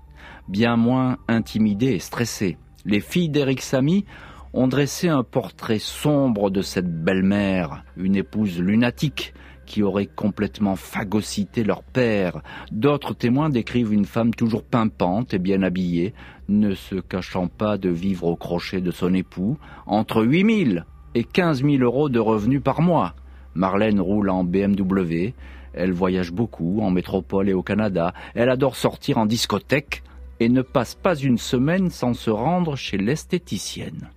bien 0.47 0.77
moins 0.77 1.17
intimidée 1.27 1.95
et 1.95 1.99
stressée. 1.99 2.59
Les 2.85 3.01
filles 3.01 3.31
d'Éric 3.31 3.63
Samy 3.63 4.05
ont 4.53 4.69
dressé 4.69 5.09
un 5.09 5.25
portrait 5.25 5.81
sombre 5.81 6.51
de 6.51 6.63
cette 6.63 7.03
belle-mère, 7.03 7.83
une 7.97 8.15
épouse 8.15 8.61
lunatique, 8.61 9.35
qui 9.67 9.83
aurait 9.83 10.07
complètement 10.07 10.77
phagocyté 10.77 11.65
leur 11.65 11.83
père. 11.83 12.41
D'autres 12.73 13.15
témoins 13.15 13.51
décrivent 13.51 13.93
une 13.93 14.07
femme 14.07 14.33
toujours 14.33 14.63
pimpante 14.63 15.35
et 15.35 15.39
bien 15.39 15.63
habillée, 15.63 16.15
ne 16.49 16.75
se 16.75 16.95
cachant 16.95 17.49
pas 17.49 17.77
de 17.77 17.91
vivre 17.91 18.25
au 18.29 18.37
crochet 18.37 18.81
de 18.81 18.91
son 18.91 19.13
époux, 19.13 19.59
entre 19.87 20.25
8 20.25 20.73
000 20.73 20.81
et 21.15 21.25
15 21.25 21.63
000 21.63 21.83
euros 21.83 22.09
de 22.09 22.19
revenus 22.19 22.63
par 22.63 22.81
mois. 22.81 23.15
Marlène 23.55 24.01
roule 24.01 24.31
en 24.31 24.45
BMW, 24.45 25.33
elle 25.75 25.93
voyage 25.93 26.33
beaucoup 26.33 26.81
en 26.81 26.91
métropole 26.91 27.49
et 27.49 27.55
au 27.55 27.63
Canada, 27.63 28.15
elle 28.35 28.49
adore 28.49 28.77
sortir 28.77 29.19
en 29.19 29.27
discothèque 29.27 30.03
et 30.41 30.49
ne 30.49 30.63
passe 30.63 30.95
pas 30.95 31.17
une 31.17 31.39
semaine 31.39 31.91
sans 31.91 32.15
se 32.15 32.31
rendre 32.31 32.77
chez 32.77 32.99
l'esthéticienne. 32.99 34.11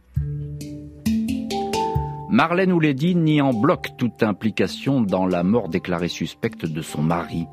Marlène 2.31 2.71
Ouledi 2.71 3.15
nie 3.15 3.41
en 3.41 3.53
bloc 3.53 3.97
toute 3.97 4.21
implication 4.21 5.01
dans 5.01 5.25
la 5.25 5.41
mort 5.41 5.67
déclarée 5.67 6.09
suspecte 6.09 6.63
de 6.63 6.81
son 6.83 7.01
mari. 7.01 7.47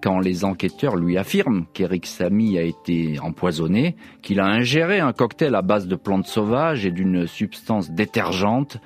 Quand 0.00 0.20
les 0.20 0.44
enquêteurs 0.44 0.94
lui 0.94 1.18
affirment 1.18 1.66
qu'Eric 1.74 2.06
Samy 2.06 2.56
a 2.56 2.62
été 2.62 3.18
empoisonné, 3.18 3.96
qu'il 4.22 4.38
a 4.38 4.46
ingéré 4.46 5.00
un 5.00 5.12
cocktail 5.12 5.56
à 5.56 5.62
base 5.62 5.88
de 5.88 5.96
plantes 5.96 6.28
sauvages 6.28 6.86
et 6.86 6.92
d'une 6.92 7.26
substance 7.26 7.90
détergente, 7.90 8.78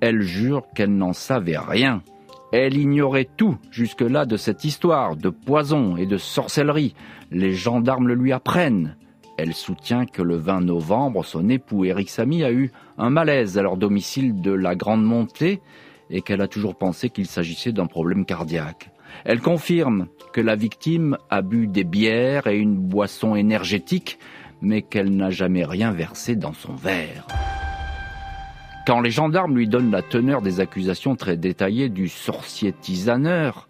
elle 0.00 0.22
jure 0.22 0.62
qu'elle 0.76 0.96
n'en 0.96 1.12
savait 1.12 1.58
rien. 1.58 2.04
Elle 2.52 2.76
ignorait 2.76 3.28
tout 3.36 3.58
jusque-là 3.72 4.26
de 4.26 4.36
cette 4.36 4.64
histoire 4.64 5.16
de 5.16 5.28
poison 5.28 5.96
et 5.96 6.06
de 6.06 6.18
sorcellerie. 6.18 6.94
Les 7.32 7.52
gendarmes 7.52 8.06
le 8.06 8.14
lui 8.14 8.32
apprennent. 8.32 8.96
Elle 9.36 9.54
soutient 9.54 10.06
que 10.06 10.22
le 10.22 10.36
20 10.36 10.60
novembre, 10.60 11.24
son 11.24 11.48
époux 11.48 11.84
Eric 11.84 12.08
Samy 12.08 12.44
a 12.44 12.52
eu 12.52 12.70
un 12.98 13.10
malaise 13.10 13.58
à 13.58 13.62
leur 13.62 13.76
domicile 13.76 14.40
de 14.40 14.52
la 14.52 14.76
Grande 14.76 15.04
Montée 15.04 15.60
et 16.10 16.22
qu'elle 16.22 16.40
a 16.40 16.48
toujours 16.48 16.76
pensé 16.76 17.10
qu'il 17.10 17.26
s'agissait 17.26 17.72
d'un 17.72 17.86
problème 17.86 18.24
cardiaque. 18.24 18.90
Elle 19.24 19.40
confirme 19.40 20.06
que 20.32 20.40
la 20.40 20.54
victime 20.54 21.16
a 21.30 21.42
bu 21.42 21.66
des 21.66 21.84
bières 21.84 22.46
et 22.46 22.58
une 22.58 22.76
boisson 22.76 23.34
énergétique, 23.34 24.18
mais 24.60 24.82
qu'elle 24.82 25.14
n'a 25.16 25.30
jamais 25.30 25.64
rien 25.64 25.92
versé 25.92 26.36
dans 26.36 26.52
son 26.52 26.74
verre. 26.74 27.26
Quand 28.86 29.00
les 29.00 29.10
gendarmes 29.10 29.56
lui 29.56 29.66
donnent 29.66 29.90
la 29.90 30.02
teneur 30.02 30.42
des 30.42 30.60
accusations 30.60 31.16
très 31.16 31.36
détaillées 31.36 31.88
du 31.88 32.08
sorcier 32.08 32.72
tisaneur, 32.72 33.68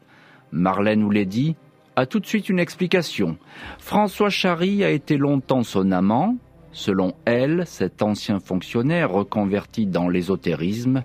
Marlène 0.51 1.05
Ouledi 1.05 1.57
a 1.97 2.07
tout 2.07 2.21
de 2.21 2.27
suite 2.27 2.49
une 2.49 2.59
explication. 2.59 3.37
François 3.79 4.31
Chary 4.31 4.85
a 4.85 4.91
été 4.91 5.17
longtemps 5.17 5.63
son 5.63 5.93
amant. 5.93 6.37
Selon 6.73 7.15
elle, 7.25 7.65
cet 7.67 8.03
ancien 8.03 8.41
fonctionnaire 8.41 9.13
reconverti 9.13 9.87
dans 9.87 10.09
l'ésotérisme 10.09 11.05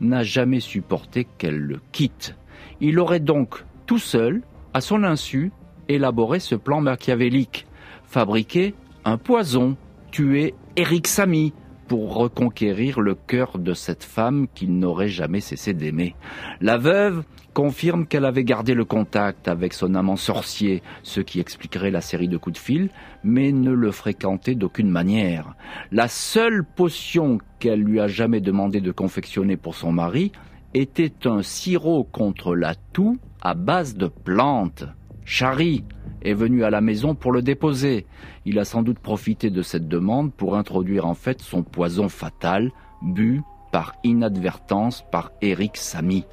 n'a 0.00 0.22
jamais 0.22 0.60
supporté 0.60 1.26
qu'elle 1.38 1.58
le 1.58 1.80
quitte. 1.92 2.36
Il 2.80 2.98
aurait 2.98 3.20
donc 3.20 3.64
tout 3.86 3.98
seul, 3.98 4.42
à 4.74 4.82
son 4.82 5.04
insu, 5.04 5.52
élaboré 5.88 6.38
ce 6.38 6.54
plan 6.54 6.80
machiavélique, 6.82 7.66
fabriquer 8.04 8.74
un 9.06 9.16
poison, 9.16 9.76
tuer 10.10 10.54
Eric 10.76 11.06
Samy, 11.06 11.54
pour 11.88 12.14
reconquérir 12.14 13.00
le 13.00 13.14
cœur 13.14 13.58
de 13.58 13.72
cette 13.72 14.04
femme 14.04 14.48
qu'il 14.54 14.78
n'aurait 14.78 15.08
jamais 15.08 15.40
cessé 15.40 15.72
d'aimer. 15.72 16.14
La 16.60 16.78
veuve 16.78 17.22
confirme 17.56 18.06
qu'elle 18.06 18.26
avait 18.26 18.44
gardé 18.44 18.74
le 18.74 18.84
contact 18.84 19.48
avec 19.48 19.72
son 19.72 19.94
amant 19.94 20.16
sorcier, 20.16 20.82
ce 21.02 21.22
qui 21.22 21.40
expliquerait 21.40 21.90
la 21.90 22.02
série 22.02 22.28
de 22.28 22.36
coups 22.36 22.60
de 22.60 22.62
fil, 22.62 22.90
mais 23.24 23.50
ne 23.50 23.70
le 23.70 23.92
fréquentait 23.92 24.54
d'aucune 24.54 24.90
manière. 24.90 25.54
La 25.90 26.06
seule 26.06 26.64
potion 26.64 27.38
qu'elle 27.58 27.80
lui 27.80 27.98
a 27.98 28.08
jamais 28.08 28.42
demandé 28.42 28.82
de 28.82 28.92
confectionner 28.92 29.56
pour 29.56 29.74
son 29.74 29.90
mari 29.90 30.32
était 30.74 31.26
un 31.26 31.40
sirop 31.42 32.04
contre 32.04 32.54
la 32.54 32.74
toux 32.74 33.16
à 33.40 33.54
base 33.54 33.96
de 33.96 34.08
plantes. 34.08 34.84
Chari, 35.24 35.82
est 36.20 36.34
venu 36.34 36.62
à 36.62 36.68
la 36.68 36.82
maison 36.82 37.14
pour 37.14 37.32
le 37.32 37.40
déposer. 37.40 38.04
Il 38.44 38.58
a 38.58 38.66
sans 38.66 38.82
doute 38.82 38.98
profité 38.98 39.48
de 39.48 39.62
cette 39.62 39.88
demande 39.88 40.30
pour 40.30 40.56
introduire 40.56 41.06
en 41.06 41.14
fait 41.14 41.40
son 41.40 41.62
poison 41.62 42.10
fatal, 42.10 42.70
bu 43.00 43.40
par 43.72 43.94
inadvertance 44.04 45.06
par 45.10 45.32
Eric 45.40 45.78
Samy. 45.78 46.26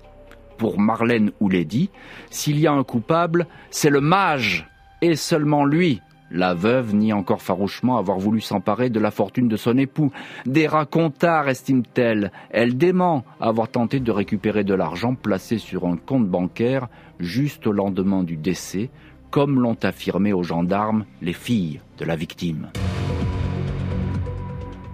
Pour 0.63 0.79
Marlène 0.79 1.33
Ouledi, 1.41 1.89
s'il 2.29 2.57
y 2.57 2.67
a 2.67 2.71
un 2.71 2.85
coupable, 2.85 3.47
c'est 3.69 3.89
le 3.89 3.99
mage, 3.99 4.65
et 5.01 5.17
seulement 5.17 5.65
lui. 5.65 5.99
La 6.31 6.53
veuve 6.53 6.95
nie 6.95 7.11
encore 7.11 7.41
farouchement 7.41 7.97
avoir 7.97 8.17
voulu 8.17 8.39
s'emparer 8.39 8.89
de 8.89 9.01
la 9.01 9.11
fortune 9.11 9.49
de 9.49 9.57
son 9.57 9.77
époux. 9.77 10.13
Des 10.45 10.67
racontards, 10.67 11.49
estime-t-elle. 11.49 12.31
Elle 12.49 12.77
dément 12.77 13.25
avoir 13.41 13.67
tenté 13.67 13.99
de 13.99 14.09
récupérer 14.09 14.63
de 14.63 14.73
l'argent 14.73 15.15
placé 15.15 15.57
sur 15.57 15.85
un 15.85 15.97
compte 15.97 16.29
bancaire 16.29 16.87
juste 17.19 17.67
au 17.67 17.73
lendemain 17.73 18.23
du 18.23 18.37
décès, 18.37 18.89
comme 19.31 19.59
l'ont 19.59 19.77
affirmé 19.83 20.31
aux 20.31 20.43
gendarmes 20.43 21.03
les 21.21 21.33
filles 21.33 21.81
de 21.97 22.05
la 22.05 22.15
victime. 22.15 22.69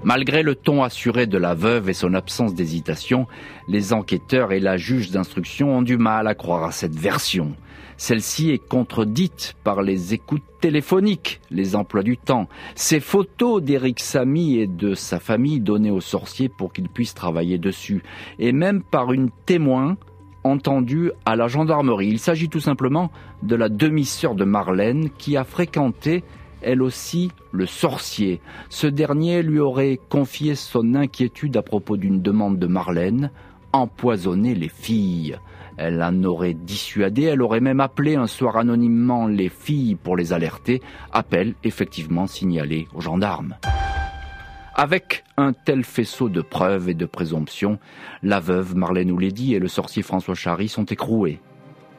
Malgré 0.04 0.44
le 0.44 0.56
ton 0.56 0.82
assuré 0.82 1.28
de 1.28 1.38
la 1.38 1.54
veuve 1.54 1.90
et 1.90 1.94
son 1.94 2.14
absence 2.14 2.54
d'hésitation, 2.54 3.28
les 3.68 3.92
enquêteurs 3.92 4.54
et 4.54 4.62
la 4.62 4.78
juge 4.78 5.12
d'instruction 5.12 5.78
ont 5.78 5.82
du 5.82 5.98
mal 5.98 6.28
à 6.28 6.36
croire 6.36 6.64
à 6.64 6.72
cette 6.72 6.96
version. 6.96 7.56
Celle-ci 7.98 8.52
est 8.52 8.66
contredite 8.66 9.58
par 9.66 9.82
les 9.82 10.14
écoutes 10.14 10.46
téléphoniques, 10.62 11.42
les 11.52 11.76
emplois 11.76 12.02
du 12.02 12.18
temps, 12.18 12.48
ces 12.76 13.02
photos 13.02 13.62
d'Éric 13.62 14.00
Samy 14.00 14.60
et 14.60 14.68
de 14.68 14.94
sa 14.94 15.20
famille 15.20 15.60
données 15.60 15.92
aux 15.92 16.00
sorciers 16.00 16.48
pour 16.48 16.72
qu'ils 16.72 16.88
puissent 16.88 17.14
travailler 17.14 17.58
dessus, 17.58 18.02
et 18.40 18.54
même 18.54 18.82
par 18.82 19.12
une 19.12 19.30
témoin 19.46 19.98
entendu 20.46 21.12
à 21.26 21.36
la 21.36 21.50
gendarmerie. 21.50 22.08
Il 22.08 22.20
s'agit 22.20 22.48
tout 22.48 22.62
simplement 22.62 23.12
de 23.44 23.56
la 23.58 23.68
demi-sœur 23.68 24.34
de 24.34 24.46
Marlène 24.46 25.10
qui 25.18 25.36
a 25.36 25.44
fréquenté 25.44 26.24
elle 26.62 26.82
aussi 26.82 27.32
le 27.52 27.66
sorcier. 27.66 28.42
Ce 28.70 28.88
dernier 28.88 29.42
lui 29.44 29.60
aurait 29.60 30.00
confié 30.10 30.56
son 30.56 30.96
inquiétude 30.96 31.58
à 31.58 31.62
propos 31.62 31.98
d'une 31.98 32.22
demande 32.22 32.60
de 32.60 32.68
Marlène, 32.68 33.32
empoisonner 33.74 34.56
les 34.56 34.70
filles. 34.70 35.38
Elle 35.78 36.04
en 36.04 36.24
aurait 36.24 36.54
dissuadé, 36.54 37.24
elle 37.24 37.42
aurait 37.42 37.62
même 37.62 37.80
appelé 37.80 38.16
un 38.16 38.28
soir 38.28 38.58
anonymement 38.58 39.28
les 39.28 39.50
filles 39.50 39.96
pour 39.96 40.18
les 40.18 40.34
alerter, 40.34 40.82
appel 41.14 41.56
effectivement 41.64 42.28
signalé 42.28 42.88
aux 42.94 43.02
gendarmes. 43.02 43.56
Avec 44.76 45.24
un 45.38 45.54
tel 45.54 45.84
faisceau 45.84 46.30
de 46.30 46.42
preuves 46.42 46.90
et 46.90 46.94
de 46.94 47.06
présomptions, 47.06 47.80
la 48.24 48.40
veuve 48.40 48.76
Marlène 48.76 49.12
Ouledi 49.12 49.54
et 49.54 49.60
le 49.60 49.68
sorcier 49.68 50.04
François 50.04 50.36
Chary 50.36 50.68
sont 50.70 50.86
écroués. 50.86 51.40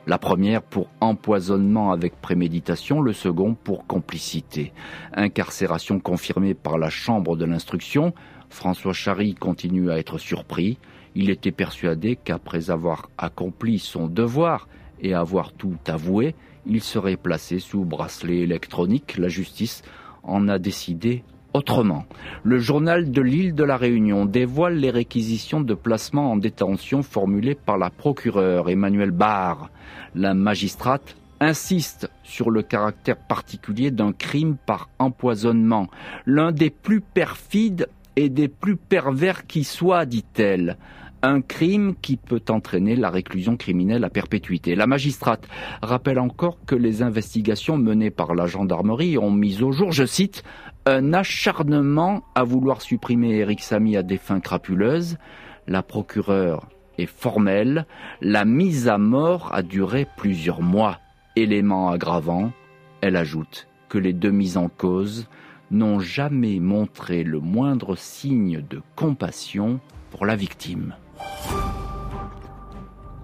La 0.07 0.19
première 0.19 0.63
pour 0.63 0.89
empoisonnement 1.01 1.93
avec 1.93 2.21
préméditation, 2.21 3.03
le 3.03 3.13
second 3.13 3.55
pour 3.55 3.87
complicité. 3.87 4.73
Incarcération 5.13 6.01
confirmée 6.01 6.55
par 6.55 6.79
la 6.79 6.89
chambre 6.89 7.37
de 7.37 7.45
l'instruction, 7.45 8.15
François 8.49 8.95
Chary 8.95 9.35
continue 9.35 9.91
à 9.91 9.99
être 9.99 10.17
surpris. 10.17 10.79
Il 11.15 11.29
était 11.29 11.53
persuadé 11.53 12.17
qu'après 12.17 12.71
avoir 12.71 13.11
accompli 13.19 13.79
son 13.79 14.07
devoir 14.07 14.69
et 15.01 15.13
avoir 15.15 15.53
tout 15.53 15.77
avoué, 15.87 16.35
il 16.67 16.83
serait 16.83 17.17
placé 17.17 17.59
sous 17.59 17.85
bracelet 17.85 18.39
électronique. 18.39 19.19
La 19.19 19.29
justice 19.29 19.83
en 20.23 20.49
a 20.49 20.59
décidé 20.59 21.25
Autrement, 21.53 22.05
le 22.45 22.61
journal 22.61 23.11
de 23.11 23.21
l'île 23.21 23.57
de 23.57 23.65
la 23.65 23.77
Réunion 23.77 24.25
dévoile 24.25 24.77
les 24.77 24.91
réquisitions 24.91 25.61
de 25.61 25.75
placement 25.75 26.31
en 26.31 26.37
détention 26.37 27.03
formulées 27.03 27.57
par 27.57 27.77
la 27.77 27.91
procureure 27.91 28.71
Emmanuelle 28.71 29.11
Barr. 29.11 29.69
La 30.15 30.33
magistrate 30.33 31.17
insiste 31.41 32.09
sur 32.23 32.51
le 32.51 32.63
caractère 32.63 33.17
particulier 33.17 33.91
d'un 33.91 34.13
crime 34.13 34.59
par 34.65 34.91
empoisonnement, 35.01 35.89
l'un 36.25 36.53
des 36.53 36.71
plus 36.71 37.01
perfides 37.01 37.89
et 38.15 38.29
des 38.29 38.47
plus 38.47 38.77
pervers 38.77 39.49
qui 39.49 39.65
soit, 39.65 40.05
dit-elle 40.05 40.77
un 41.23 41.41
crime 41.41 41.95
qui 42.01 42.17
peut 42.17 42.43
entraîner 42.49 42.97
la 42.97 43.11
réclusion 43.11 43.57
criminelle 43.57 44.05
à 44.05 44.11
perpétuité. 44.11 44.75
La 44.75 44.87
magistrate 44.87 45.47
rappelle 45.83 46.19
encore 46.19 46.59
que 46.67 46.75
les 46.75 47.03
investigations 47.03 47.77
menées 47.77 48.11
par 48.11 48.35
la 48.35 48.47
gendarmerie 48.47 49.19
ont 49.19 49.31
mis 49.31 49.63
au 49.63 49.73
jour, 49.73 49.93
je 49.93 50.07
cite, 50.07 50.43
un 50.87 51.13
acharnement 51.13 52.23
à 52.35 52.45
vouloir 52.45 52.83
supprimer 52.83 53.37
Eric 53.39 53.61
Samy 53.61 53.97
à 53.97 54.03
des 54.03 54.17
fins 54.17 54.41
crapuleuses. 54.41 55.19
La 55.67 55.83
procureure 55.83 56.69
est 56.99 57.07
formelle. 57.07 57.87
La 58.21 58.45
mise 58.45 58.89
à 58.89 58.99
mort 58.99 59.51
a 59.53 59.63
duré 59.63 60.07
plusieurs 60.17 60.63
mois. 60.63 60.99
Élément 61.37 61.91
aggravant, 61.91 62.53
elle 63.01 63.17
ajoute 63.17 63.69
que 63.89 63.99
les 63.99 64.13
deux 64.13 64.31
mises 64.31 64.57
en 64.57 64.69
cause 64.69 65.29
n'ont 65.71 66.01
jamais 66.01 66.59
montré 66.59 67.23
le 67.23 67.41
moindre 67.41 67.97
signe 67.97 68.63
de 68.69 68.83
compassion 68.97 69.81
pour 70.11 70.27
la 70.27 70.37
victime. 70.37 70.95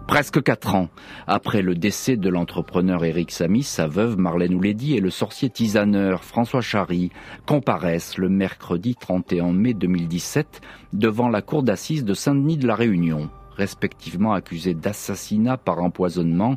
Presque 0.06 0.40
quatre 0.42 0.76
ans 0.76 0.88
après 1.26 1.62
le 1.62 1.74
décès 1.74 2.16
de 2.16 2.28
l'entrepreneur 2.28 3.04
Éric 3.04 3.32
Samy, 3.32 3.64
sa 3.64 3.88
veuve 3.88 4.16
Marlène 4.16 4.54
Ouledi 4.54 4.96
et 4.96 5.00
le 5.00 5.10
sorcier 5.10 5.50
tisaneur 5.50 6.22
François 6.22 6.60
Chary 6.60 7.10
comparaissent 7.44 8.16
le 8.16 8.28
mercredi 8.28 8.94
31 8.94 9.52
mai 9.52 9.74
2017 9.74 10.60
devant 10.92 11.28
la 11.28 11.42
cour 11.42 11.64
d'assises 11.64 12.04
de 12.04 12.14
Saint-Denis 12.14 12.56
de 12.56 12.68
la 12.68 12.76
Réunion. 12.76 13.28
respectivement 13.56 14.32
accusés 14.32 14.74
d'assassinat 14.74 15.56
par 15.56 15.82
empoisonnement 15.82 16.56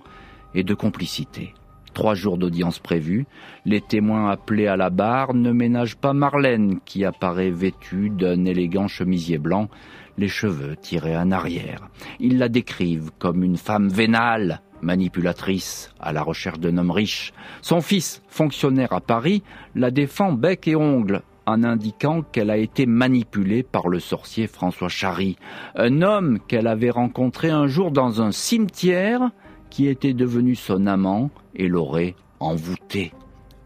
et 0.54 0.64
de 0.64 0.74
complicité. 0.74 1.54
Trois 1.94 2.14
jours 2.14 2.38
d'audience 2.38 2.80
prévus, 2.80 3.26
les 3.66 3.82
témoins 3.82 4.30
appelés 4.30 4.68
à 4.68 4.78
la 4.78 4.90
barre 4.90 5.34
ne 5.34 5.52
ménagent 5.52 5.98
pas 5.98 6.14
Marlène 6.14 6.80
qui 6.86 7.04
apparaît 7.04 7.52
vêtue 7.52 8.10
d'un 8.10 8.46
élégant 8.46 8.88
chemisier 8.88 9.38
blanc, 9.38 9.70
les 10.20 10.28
cheveux 10.28 10.76
tirés 10.76 11.18
en 11.18 11.32
arrière. 11.32 11.88
Ils 12.20 12.38
la 12.38 12.50
décrivent 12.50 13.10
comme 13.18 13.44
une 13.44 13.58
femme 13.58 13.90
vénale, 13.90 14.62
manipulatrice, 14.82 15.94
à 16.00 16.14
la 16.14 16.22
recherche 16.22 16.60
d'un 16.60 16.78
homme 16.78 16.92
riche. 16.92 17.34
Son 17.62 17.82
fils, 17.82 18.22
fonctionnaire 18.28 18.94
à 18.94 19.02
Paris, 19.02 19.44
la 19.76 19.92
défend 19.92 20.34
bec 20.34 20.68
et 20.68 20.76
ongle 20.76 21.22
en 21.46 21.64
indiquant 21.64 22.22
qu'elle 22.22 22.52
a 22.52 22.58
été 22.58 22.86
manipulée 22.86 23.64
par 23.64 23.88
le 23.88 24.00
sorcier 24.00 24.46
François 24.46 24.90
Chary, 24.90 25.38
un 25.76 26.04
homme 26.04 26.40
qu'elle 26.48 26.68
avait 26.68 26.92
rencontré 26.92 27.50
un 27.50 27.68
jour 27.68 27.92
dans 27.92 28.22
un 28.22 28.32
cimetière 28.32 29.32
qui 29.72 29.88
était 29.88 30.14
devenu 30.14 30.56
son 30.56 30.86
amant 30.86 31.32
et 31.56 31.68
l'aurait 31.68 32.16
envoûté. 32.40 33.14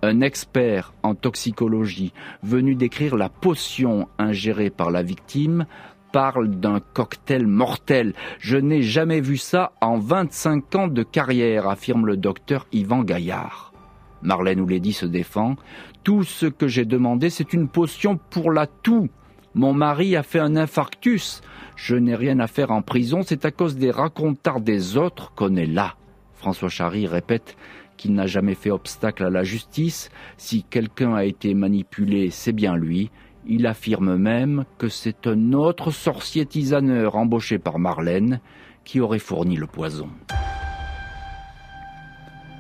Un 0.02 0.22
expert 0.22 0.94
en 1.04 1.16
toxicologie 1.16 2.14
venu 2.42 2.76
décrire 2.76 3.16
la 3.16 3.30
potion 3.30 4.08
ingérée 4.18 4.70
par 4.70 4.92
la 4.92 5.02
victime 5.02 5.66
parle 6.14 6.48
d'un 6.48 6.80
cocktail 6.80 7.48
mortel. 7.48 8.14
Je 8.40 8.56
n'ai 8.56 8.84
jamais 8.84 9.20
vu 9.20 9.36
ça 9.36 9.74
en 9.82 9.98
25 9.98 10.76
ans 10.76 10.88
de 10.88 11.04
carrière, 11.04 11.68
affirme 11.68 12.06
le 12.06 12.16
docteur 12.16 12.68
Yvan 12.72 13.04
Gaillard. 13.04 13.74
Marlène 14.22 14.62
Ouledi 14.62 14.94
se 14.94 15.08
défend. 15.08 15.56
Tout 16.04 16.24
ce 16.24 16.46
que 16.46 16.68
j'ai 16.68 16.86
demandé, 16.86 17.32
c'est 17.32 17.52
une 17.52 17.68
potion 17.68 18.20
pour 18.30 18.52
la 18.52 18.68
toux. 18.68 19.10
Mon 19.56 19.74
mari 19.74 20.16
a 20.16 20.22
fait 20.24 20.40
un 20.40 20.56
infarctus. 20.56 21.42
Je 21.76 21.96
n'ai 21.96 22.16
rien 22.16 22.40
à 22.40 22.48
faire 22.48 22.72
en 22.72 22.84
prison, 22.84 23.22
c'est 23.26 23.44
à 23.44 23.52
cause 23.52 23.76
des 23.76 23.92
racontards 23.92 24.62
des 24.62 24.98
autres 24.98 25.34
qu'on 25.34 25.56
est 25.56 25.66
là. 25.66 25.96
François 26.36 26.70
Chary 26.70 27.08
répète 27.08 27.58
qu'il 27.98 28.14
n'a 28.14 28.28
jamais 28.28 28.56
fait 28.56 28.72
obstacle 28.72 29.24
à 29.24 29.32
la 29.32 29.44
justice. 29.44 30.12
Si 30.38 30.64
quelqu'un 30.64 31.16
a 31.16 31.26
été 31.26 31.56
manipulé, 31.56 32.30
c'est 32.30 32.52
bien 32.52 32.76
lui. 32.76 33.10
Il 33.48 33.68
affirme 33.68 34.16
même 34.16 34.66
que 34.78 34.88
c'est 34.88 35.28
un 35.28 35.54
autre 35.54 35.92
sorcier 35.92 36.46
tisaneur 36.46 37.16
embauché 37.16 37.60
par 37.60 37.80
Marlène 37.80 38.40
qui 38.86 39.00
aurait 39.00 39.20
fourni 39.20 39.58
le 39.58 39.68
poison. 39.68 40.10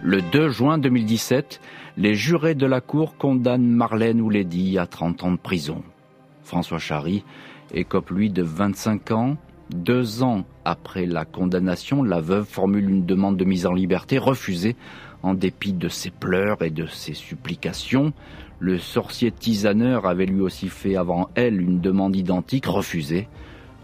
Le 0.02 0.22
2 0.22 0.50
juin 0.50 0.78
2017, 0.78 1.62
les 1.96 2.14
jurés 2.14 2.56
de 2.56 2.66
la 2.66 2.82
Cour 2.82 3.18
condamnent 3.18 3.70
Marlène 3.70 4.20
Ouledi 4.20 4.78
à 4.78 4.86
30 4.86 5.24
ans 5.24 5.32
de 5.32 5.38
prison. 5.38 5.82
François 6.44 6.80
Chary 6.80 7.24
écope 7.74 8.10
lui 8.10 8.30
de 8.30 8.44
25 8.44 9.12
ans. 9.12 9.38
Deux 9.70 10.22
ans 10.22 10.44
après 10.66 11.06
la 11.06 11.24
condamnation, 11.24 12.04
la 12.04 12.20
veuve 12.20 12.46
formule 12.46 12.90
une 12.90 13.06
demande 13.06 13.38
de 13.38 13.46
mise 13.46 13.66
en 13.66 13.74
liberté 13.74 14.18
refusée 14.18 14.76
en 15.24 15.34
dépit 15.34 15.72
de 15.72 15.88
ses 15.88 16.12
pleurs 16.12 16.62
et 16.62 16.70
de 16.70 16.86
ses 16.86 17.14
supplications. 17.14 18.12
Le 18.66 18.80
sorcier 18.80 19.30
tisaneur 19.30 20.06
avait 20.06 20.26
lui 20.26 20.40
aussi 20.40 20.70
fait 20.70 20.96
avant 20.96 21.30
elle 21.36 21.60
une 21.60 21.82
demande 21.82 22.16
identique 22.16 22.66
refusée. 22.66 23.28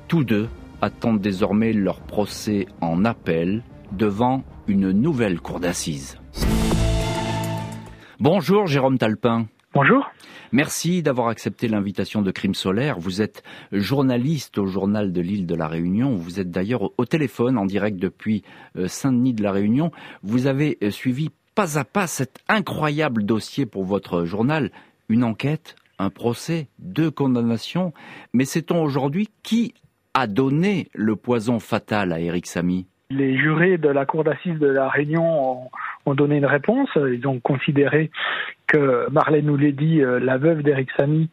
Tous 0.07 0.23
deux 0.23 0.47
attendent 0.81 1.19
désormais 1.19 1.73
leur 1.73 1.99
procès 1.99 2.65
en 2.79 3.03
appel 3.03 3.61
devant 3.91 4.45
une 4.67 4.91
nouvelle 4.91 5.41
cour 5.41 5.59
d'assises. 5.59 6.17
Bonjour 8.21 8.67
Jérôme 8.67 8.97
Talpin. 8.97 9.47
Bonjour. 9.73 10.09
Merci 10.53 11.03
d'avoir 11.03 11.27
accepté 11.27 11.67
l'invitation 11.67 12.21
de 12.21 12.31
Crime 12.31 12.55
Solaire. 12.55 12.99
Vous 12.99 13.21
êtes 13.21 13.43
journaliste 13.73 14.57
au 14.57 14.65
journal 14.65 15.11
de 15.11 15.19
l'île 15.19 15.45
de 15.45 15.55
la 15.55 15.67
Réunion. 15.67 16.15
Vous 16.15 16.39
êtes 16.39 16.51
d'ailleurs 16.51 16.89
au 16.97 17.05
téléphone 17.05 17.57
en 17.57 17.65
direct 17.65 17.97
depuis 17.97 18.43
euh, 18.77 18.87
Saint-Denis 18.87 19.33
de 19.33 19.43
la 19.43 19.51
Réunion. 19.51 19.91
Vous 20.23 20.47
avez 20.47 20.77
euh, 20.81 20.89
suivi 20.89 21.31
pas 21.59 21.77
à 21.77 21.83
pas 21.83 22.07
cet 22.07 22.41
incroyable 22.47 23.25
dossier 23.25 23.65
pour 23.65 23.83
votre 23.83 24.23
journal. 24.23 24.69
Une 25.09 25.25
enquête, 25.25 25.75
un 25.97 26.09
procès, 26.09 26.69
deux 26.79 27.11
condamnations. 27.11 27.91
Mais 28.33 28.45
sait-on 28.45 28.81
aujourd'hui 28.81 29.27
qui 29.43 29.73
a 30.13 30.25
donné 30.25 30.87
le 30.95 31.17
poison 31.17 31.59
fatal 31.59 32.13
à 32.13 32.21
Eric 32.21 32.47
Samy? 32.47 32.87
Les 33.09 33.37
jurés 33.37 33.77
de 33.77 33.89
la 33.89 34.05
Cour 34.05 34.23
d'assises 34.23 34.57
de 34.57 34.67
la 34.67 34.87
Réunion 34.87 35.69
ont, 36.05 36.13
donné 36.15 36.37
une 36.37 36.45
réponse. 36.45 36.87
Ils 36.95 37.27
ont 37.27 37.41
considéré 37.41 38.09
que 38.67 39.09
Marlène 39.11 39.49
Ouledi, 39.49 40.01
euh, 40.01 40.17
la 40.17 40.37
veuve 40.37 40.63
d'Eric 40.63 40.87
Samy, 40.95 41.29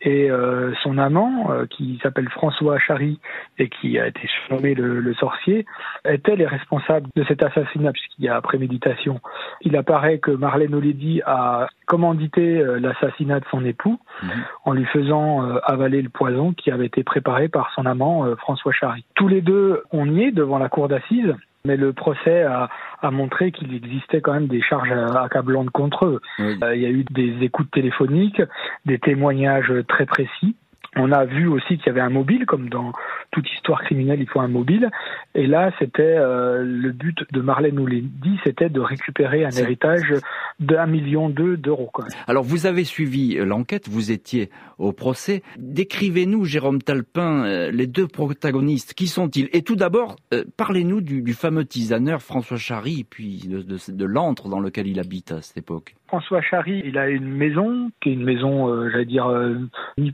et 0.00 0.30
euh, 0.30 0.72
son 0.82 0.98
amant, 0.98 1.50
euh, 1.50 1.66
qui 1.66 1.98
s'appelle 2.02 2.28
François 2.28 2.78
Chary 2.78 3.18
et 3.58 3.68
qui 3.68 3.98
a 3.98 4.06
été 4.06 4.20
surnommé 4.26 4.74
le, 4.74 5.14
sorcier, 5.14 5.66
étaient 6.04 6.36
les 6.36 6.46
responsables 6.46 7.08
de 7.16 7.24
cet 7.24 7.42
assassinat 7.42 7.92
puisqu'il 7.92 8.24
y 8.24 8.28
a 8.28 8.40
préméditation. 8.40 9.20
Il 9.62 9.76
apparaît 9.76 10.18
que 10.18 10.30
Marlène 10.30 10.74
Ouledi 10.74 11.20
a 11.26 11.68
commandité 11.86 12.62
l'assassinat 12.80 13.40
de 13.40 13.44
son 13.50 13.64
époux 13.64 13.98
mhm. 14.22 14.30
en 14.64 14.72
lui 14.72 14.84
faisant 14.86 15.56
avaler 15.64 16.02
le 16.02 16.08
poison 16.08 16.52
qui 16.52 16.70
avait 16.70 16.86
été 16.86 17.02
préparé 17.02 17.48
par 17.48 17.72
son 17.74 17.86
amant 17.86 18.36
François 18.36 18.72
Chary. 18.72 19.04
Tous 19.14 19.28
les 19.28 19.40
deux 19.40 19.82
ont 19.92 20.06
nié 20.06 20.30
devant 20.30 20.58
la 20.58 20.68
cour 20.68 20.88
d'assises 20.88 21.34
mais 21.68 21.76
le 21.76 21.92
procès 21.92 22.42
a, 22.42 22.68
montré 23.10 23.52
qu'il 23.52 23.74
existait 23.74 24.20
quand 24.20 24.32
même 24.32 24.48
des 24.48 24.62
charges 24.62 24.90
accablantes 24.90 25.70
contre 25.70 26.06
eux. 26.06 26.20
Euh, 26.40 26.74
il 26.74 26.82
y 26.82 26.86
a 26.86 26.90
eu 26.90 27.04
des 27.10 27.44
écoutes 27.44 27.70
téléphoniques, 27.70 28.42
des 28.86 28.98
témoignages 28.98 29.72
très 29.86 30.06
précis. 30.06 30.56
On 30.96 31.12
a 31.12 31.24
vu 31.24 31.46
aussi 31.48 31.76
qu'il 31.76 31.86
y 31.86 31.90
avait 31.90 32.00
un 32.00 32.10
mobile, 32.10 32.46
comme 32.46 32.68
dans 32.68 32.92
toute 33.30 33.46
histoire 33.52 33.82
criminelle, 33.82 34.20
il 34.20 34.28
faut 34.28 34.40
un 34.40 34.48
mobile. 34.48 34.88
Et 35.34 35.46
là, 35.46 35.70
c'était 35.78 36.02
euh, 36.02 36.62
le 36.64 36.92
but 36.92 37.18
de 37.30 37.40
Marlène 37.40 37.78
Ouledi, 37.78 38.38
c'était 38.42 38.70
de 38.70 38.80
récupérer 38.80 39.44
un 39.44 39.50
héritage 39.50 40.14
d'un 40.60 40.86
million 40.86 41.28
d'euros. 41.28 41.90
Alors, 42.26 42.42
vous 42.42 42.66
avez 42.66 42.84
suivi 42.84 43.36
euh, 43.36 43.44
l'enquête, 43.44 43.88
vous 43.88 44.10
étiez 44.10 44.50
au 44.78 44.92
procès. 44.92 45.42
Décrivez-nous, 45.58 46.44
Jérôme 46.44 46.80
Talpin, 46.80 47.44
euh, 47.44 47.70
les 47.70 47.86
deux 47.86 48.08
protagonistes. 48.08 48.94
Qui 48.94 49.06
sont-ils? 49.06 49.48
Et 49.52 49.62
tout 49.62 49.76
d'abord, 49.76 50.16
parlez-nous 50.56 51.00
du, 51.00 51.32
fameux 51.34 51.64
tisaneur 51.64 52.22
François 52.22 52.56
Chary, 52.56 53.04
puis 53.08 53.46
de, 53.46 53.62
de 53.62 54.04
l'antre 54.04 54.48
dans 54.48 54.60
lequel 54.60 54.86
il 54.86 54.98
habite 54.98 55.32
à 55.32 55.42
cette 55.42 55.58
époque. 55.58 55.94
François 56.08 56.40
Chary, 56.40 56.82
il 56.86 56.96
a 56.96 57.08
une 57.08 57.28
maison, 57.28 57.90
qui 58.00 58.08
est 58.08 58.12
une 58.14 58.24
maison, 58.24 58.68
euh, 58.68 58.88
j'allais 58.90 59.04
dire, 59.04 59.26
euh, 59.26 59.56
ni 59.98 60.10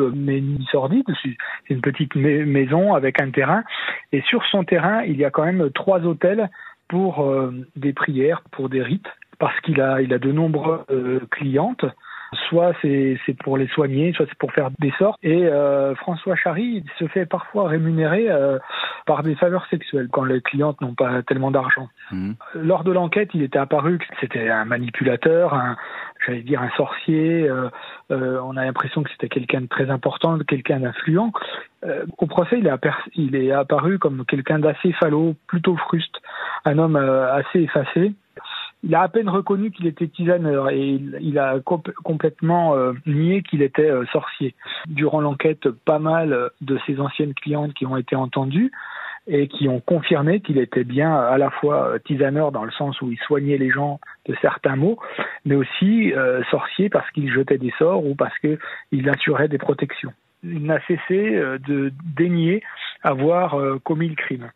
euh, 0.00 0.12
mais 0.14 0.40
ni 0.40 0.64
sordide. 0.70 1.06
C'est 1.22 1.74
une 1.74 1.80
petite 1.80 2.14
maison 2.14 2.94
avec 2.94 3.20
un 3.20 3.30
terrain. 3.30 3.62
Et 4.12 4.22
sur 4.22 4.44
son 4.46 4.64
terrain, 4.64 5.02
il 5.02 5.16
y 5.16 5.24
a 5.24 5.30
quand 5.30 5.44
même 5.44 5.70
trois 5.70 6.00
hôtels 6.00 6.50
pour 6.88 7.24
des 7.76 7.92
prières, 7.92 8.42
pour 8.50 8.68
des 8.68 8.82
rites, 8.82 9.06
parce 9.38 9.58
qu'il 9.60 9.80
a, 9.80 10.02
il 10.02 10.12
a 10.12 10.18
de 10.18 10.32
nombreuses 10.32 10.84
clientes 11.30 11.84
soit 12.48 12.72
c'est 12.82 13.18
pour 13.42 13.56
les 13.56 13.66
soigner, 13.68 14.12
soit 14.12 14.26
c'est 14.28 14.38
pour 14.38 14.52
faire 14.52 14.70
des 14.78 14.92
sorts. 14.98 15.16
Et 15.22 15.46
euh, 15.46 15.94
François 15.96 16.36
Chary 16.36 16.84
se 16.98 17.06
fait 17.08 17.26
parfois 17.26 17.68
rémunérer 17.68 18.30
euh, 18.30 18.58
par 19.06 19.22
des 19.22 19.34
faveurs 19.34 19.66
sexuelles 19.66 20.08
quand 20.10 20.24
les 20.24 20.40
clientes 20.40 20.80
n'ont 20.80 20.94
pas 20.94 21.22
tellement 21.22 21.50
d'argent. 21.50 21.88
Mmh. 22.12 22.32
Lors 22.54 22.84
de 22.84 22.92
l'enquête, 22.92 23.30
il 23.34 23.42
était 23.42 23.58
apparu 23.58 23.98
que 23.98 24.04
c'était 24.20 24.48
un 24.48 24.64
manipulateur, 24.64 25.54
un, 25.54 25.76
j'allais 26.24 26.42
dire 26.42 26.62
un 26.62 26.70
sorcier. 26.76 27.48
Euh, 27.48 27.68
euh 28.10 28.40
on 28.44 28.56
a 28.56 28.64
l'impression 28.64 29.02
que 29.02 29.10
c'était 29.10 29.28
quelqu'un 29.28 29.62
de 29.62 29.66
très 29.66 29.90
important, 29.90 30.38
quelqu'un 30.38 30.80
d'influent. 30.80 31.32
Euh, 31.84 32.04
au 32.18 32.26
procès, 32.26 32.58
il 32.58 32.66
est, 32.66 32.90
il 33.14 33.36
est 33.36 33.52
apparu 33.52 33.98
comme 33.98 34.24
quelqu'un 34.24 34.58
d'assez 34.58 34.92
falot, 34.92 35.34
plutôt 35.46 35.76
fruste, 35.76 36.20
un 36.64 36.78
homme 36.78 36.96
assez 36.96 37.60
effacé 37.60 38.12
il 38.82 38.94
a 38.94 39.02
à 39.02 39.08
peine 39.08 39.28
reconnu 39.28 39.70
qu'il 39.70 39.86
était 39.86 40.08
tisaneur 40.08 40.70
et 40.70 41.00
il, 41.20 41.38
a 41.38 41.58
complètement 42.02 42.74
euh, 42.74 42.92
nié 43.06 43.42
qu'il 43.42 43.62
était 43.62 43.90
euh, 43.90 44.06
sorcier. 44.06 44.54
Durant 44.86 45.20
l'enquête, 45.20 45.68
pas 45.68 45.98
mal 45.98 46.50
de 46.60 46.78
ses 46.86 46.98
anciennes 46.98 47.34
clientes 47.34 47.74
qui 47.74 47.84
ont 47.84 47.96
été 47.96 48.16
entendues 48.16 48.72
et 49.26 49.48
qui 49.48 49.68
ont 49.68 49.80
confirmé 49.80 50.40
qu'il 50.40 50.58
était 50.58 50.84
bien 50.84 51.14
à 51.14 51.36
la 51.36 51.50
fois 51.50 51.88
euh, 51.88 51.98
tisaneur 51.98 52.52
dans 52.52 52.64
le 52.64 52.70
sens 52.70 53.00
où 53.02 53.12
il 53.12 53.18
soignait 53.18 53.58
les 53.58 53.70
gens 53.70 54.00
de 54.26 54.34
certains 54.40 54.76
maux, 54.76 54.98
mais 55.44 55.56
aussi 55.56 56.12
sorcier 56.50 56.88
parce 56.88 57.10
qu'il 57.10 57.30
jetait 57.32 57.58
des 57.58 57.72
sorts 57.78 58.04
ou 58.04 58.14
parce 58.14 58.36
qu'il 58.38 59.08
assurait 59.08 59.48
des 59.48 59.58
protections. 59.58 60.12
Il 60.42 60.64
n'a 60.64 60.80
cessé 60.86 61.38
de 61.66 61.92
dénier 62.16 62.62
avoir 63.02 63.58
commis 63.82 64.08
le 64.08 64.14
crime. 64.14 64.50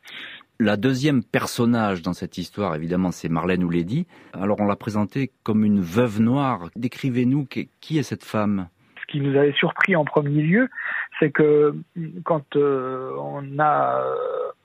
La 0.60 0.76
deuxième 0.76 1.24
personnage 1.24 2.02
dans 2.02 2.12
cette 2.12 2.38
histoire, 2.38 2.76
évidemment, 2.76 3.10
c'est 3.10 3.28
Marlène 3.28 3.64
Ouledi. 3.64 4.06
Alors 4.32 4.60
on 4.60 4.66
l'a 4.66 4.76
présentée 4.76 5.32
comme 5.42 5.64
une 5.64 5.80
veuve 5.80 6.20
noire. 6.20 6.68
Décrivez-nous 6.76 7.46
qui 7.46 7.98
est 7.98 8.04
cette 8.04 8.22
femme 8.22 8.68
Ce 9.00 9.06
qui 9.10 9.20
nous 9.20 9.36
avait 9.36 9.52
surpris 9.54 9.96
en 9.96 10.04
premier 10.04 10.42
lieu, 10.42 10.68
c'est 11.18 11.32
que 11.32 11.74
quand 12.24 12.54
euh, 12.54 13.10
on 13.18 13.58
a 13.58 14.00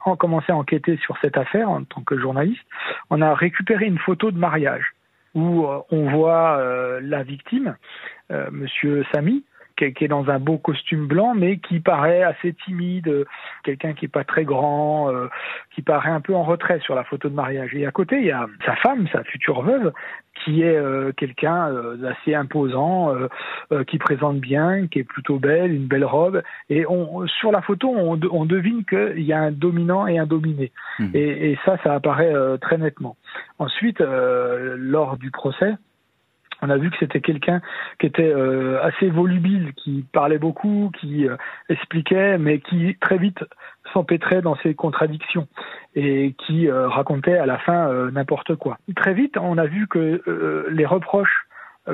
euh, 0.06 0.16
commencé 0.16 0.52
à 0.52 0.58
enquêter 0.58 0.98
sur 0.98 1.18
cette 1.22 1.38
affaire 1.38 1.72
en 1.72 1.84
tant 1.84 2.02
que 2.02 2.20
journaliste, 2.20 2.62
on 3.10 3.24
a 3.24 3.34
récupéré 3.34 3.86
une 3.86 3.98
photo 3.98 4.30
de 4.30 4.38
mariage 4.38 4.94
où 5.34 5.66
euh, 5.66 5.80
on 5.90 6.08
voit 6.12 6.62
la 7.02 7.24
victime, 7.24 7.76
Monsieur 8.52 9.04
Samy, 9.12 9.44
qui 9.80 10.04
est 10.04 10.10
dans 10.10 10.30
un 10.30 10.40
beau 10.40 10.58
costume 10.58 11.08
blanc, 11.08 11.34
mais 11.36 11.58
qui 11.58 11.80
paraît 11.80 12.22
assez 12.24 12.54
timide, 12.66 13.26
quelqu'un 13.64 13.94
qui 13.94 14.06
est 14.06 14.10
pas 14.10 14.24
très 14.24 14.44
grand, 14.44 15.10
euh, 15.10 15.28
qui 15.74 15.82
paraît 15.82 16.10
un 16.10 16.22
peu 16.22 16.36
en 16.36 16.44
retrait 16.44 16.80
sur 16.80 16.96
la 16.96 17.04
photo 17.04 17.30
de 17.30 17.36
mariage. 17.36 17.74
Et 17.76 17.86
à 17.86 17.92
côté, 17.92 18.18
il 18.18 18.26
y 18.26 18.32
a 18.32 18.48
sa 18.66 18.76
femme, 18.76 19.08
sa 19.12 19.24
future 19.24 19.62
veuve, 19.62 19.94
qui 20.44 20.64
est 20.64 20.78
euh, 20.78 21.12
quelqu'un 21.16 21.70
euh, 21.70 21.96
d'assez 21.96 22.36
imposant, 22.36 23.16
qui 23.88 23.98
présente 23.98 24.40
bien, 24.40 24.88
qui 24.88 25.00
est 25.00 25.04
plutôt 25.04 25.40
belle, 25.40 25.74
une 25.74 25.88
belle 25.88 26.06
robe. 26.06 26.42
Et 26.70 26.86
on, 26.88 27.26
sur 27.28 27.52
la 27.52 27.62
photo, 27.62 27.90
on, 27.96 28.20
on 28.32 28.46
devine 28.46 28.84
qu'il 28.86 29.24
y 29.24 29.34
a 29.34 29.40
un 29.40 29.52
dominant 29.52 30.08
et 30.08 30.18
un 30.18 30.26
dominé. 30.26 30.72
Mmh. 31.00 31.06
Et, 31.14 31.52
et, 31.52 31.60
ça, 31.66 31.78
ça 31.84 31.94
apparaît 31.94 32.34
très 32.60 32.78
nettement. 32.78 33.16
Ensuite, 33.60 34.02
lors 34.02 35.18
du 35.18 35.32
procès, 35.32 35.76
on 36.62 36.70
a 36.70 36.78
vu 36.78 36.90
que 36.90 36.98
c'était 37.00 37.22
quelqu'un 37.22 37.62
qui 38.00 38.06
était 38.06 38.32
euh, 38.34 38.82
assez 38.84 39.10
volubile, 39.10 39.74
qui 39.76 40.06
parlait 40.12 40.38
beaucoup, 40.38 40.92
qui 41.00 41.28
euh, 41.28 41.36
expliquait, 41.70 42.38
mais 42.38 42.60
qui 42.60 42.96
très 43.00 43.18
vite 43.18 43.44
s'empêtrait 43.94 44.42
dans 44.42 44.56
ses 44.58 44.76
contradictions 44.76 45.48
et 45.96 46.36
qui 46.46 46.68
euh, 46.68 46.88
racontait 46.88 47.38
à 47.38 47.46
la 47.46 47.58
fin 47.58 47.92
n'importe 48.12 48.56
quoi. 48.56 48.78
Très 48.96 49.14
vite, 49.14 49.38
on 49.38 49.58
a 49.58 49.66
vu 49.66 49.88
que 49.88 50.22
les 50.70 50.86
reproches 50.86 51.48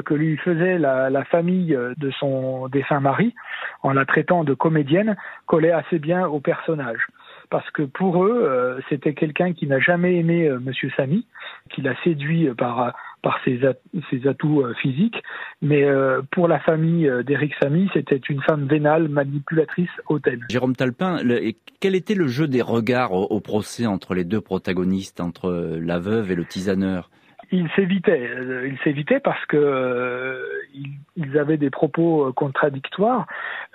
que 0.03 0.13
lui 0.13 0.36
faisait 0.38 0.78
la, 0.78 1.09
la, 1.09 1.24
famille 1.24 1.78
de 1.97 2.11
son 2.11 2.68
défunt 2.68 2.99
mari, 2.99 3.34
en 3.82 3.93
la 3.93 4.05
traitant 4.05 4.43
de 4.43 4.53
comédienne, 4.53 5.16
collaient 5.45 5.72
assez 5.72 5.99
bien 5.99 6.28
au 6.28 6.41
personnage 6.41 7.07
parce 7.50 7.70
que 7.72 7.84
pour 7.84 8.24
eux, 8.24 8.80
c'était 8.89 9.14
quelqu'un 9.14 9.54
qui 9.54 9.68
n'a 9.68 9.80
jamais 9.80 10.16
aimé 10.16 10.50
Monsieur 10.62 10.89
Samy, 10.96 11.26
qui 11.70 11.82
l'a 11.82 11.96
séduit 12.04 12.50
par 12.58 12.93
par 13.26 13.39
ses, 13.43 14.28
atouts 14.28 14.62
euh, 14.62 14.76
physiques. 14.76 15.18
Mais 15.64 15.84
euh, 15.84 16.22
pour 16.32 16.48
la 16.48 16.60
famille 16.60 17.10
euh, 17.10 17.24
d'Éric 17.24 17.54
Samy, 17.60 17.89
c'était 17.91 18.22
une 18.30 18.39
femme 18.43 18.68
vénale, 18.68 19.08
manipulatrice, 19.10 19.89
hautaine. 20.08 20.46
Jérôme 20.48 20.76
Talpin, 20.76 21.18
quel 21.80 21.96
était 21.96 22.14
le 22.14 22.28
jeu 22.28 22.48
des 22.48 22.62
regards 22.62 23.14
au, 23.14 23.39
procès 23.39 23.88
entre 23.88 24.14
les 24.14 24.26
deux 24.26 24.41
protagonistes, 24.41 25.22
entre 25.22 25.50
la 25.82 25.98
veuve 25.98 26.32
et 26.32 26.36
le 26.36 26.46
tisaneur 26.46 27.10
il 27.52 27.70
s'évitait, 27.76 28.30
il 28.66 28.78
s'évitait 28.84 29.20
parce 29.20 29.43
que 29.46 30.41
ils, 31.16 31.38
avaient 31.38 31.58
des 31.58 31.70
propos 31.70 32.32
contradictoires. 32.34 33.26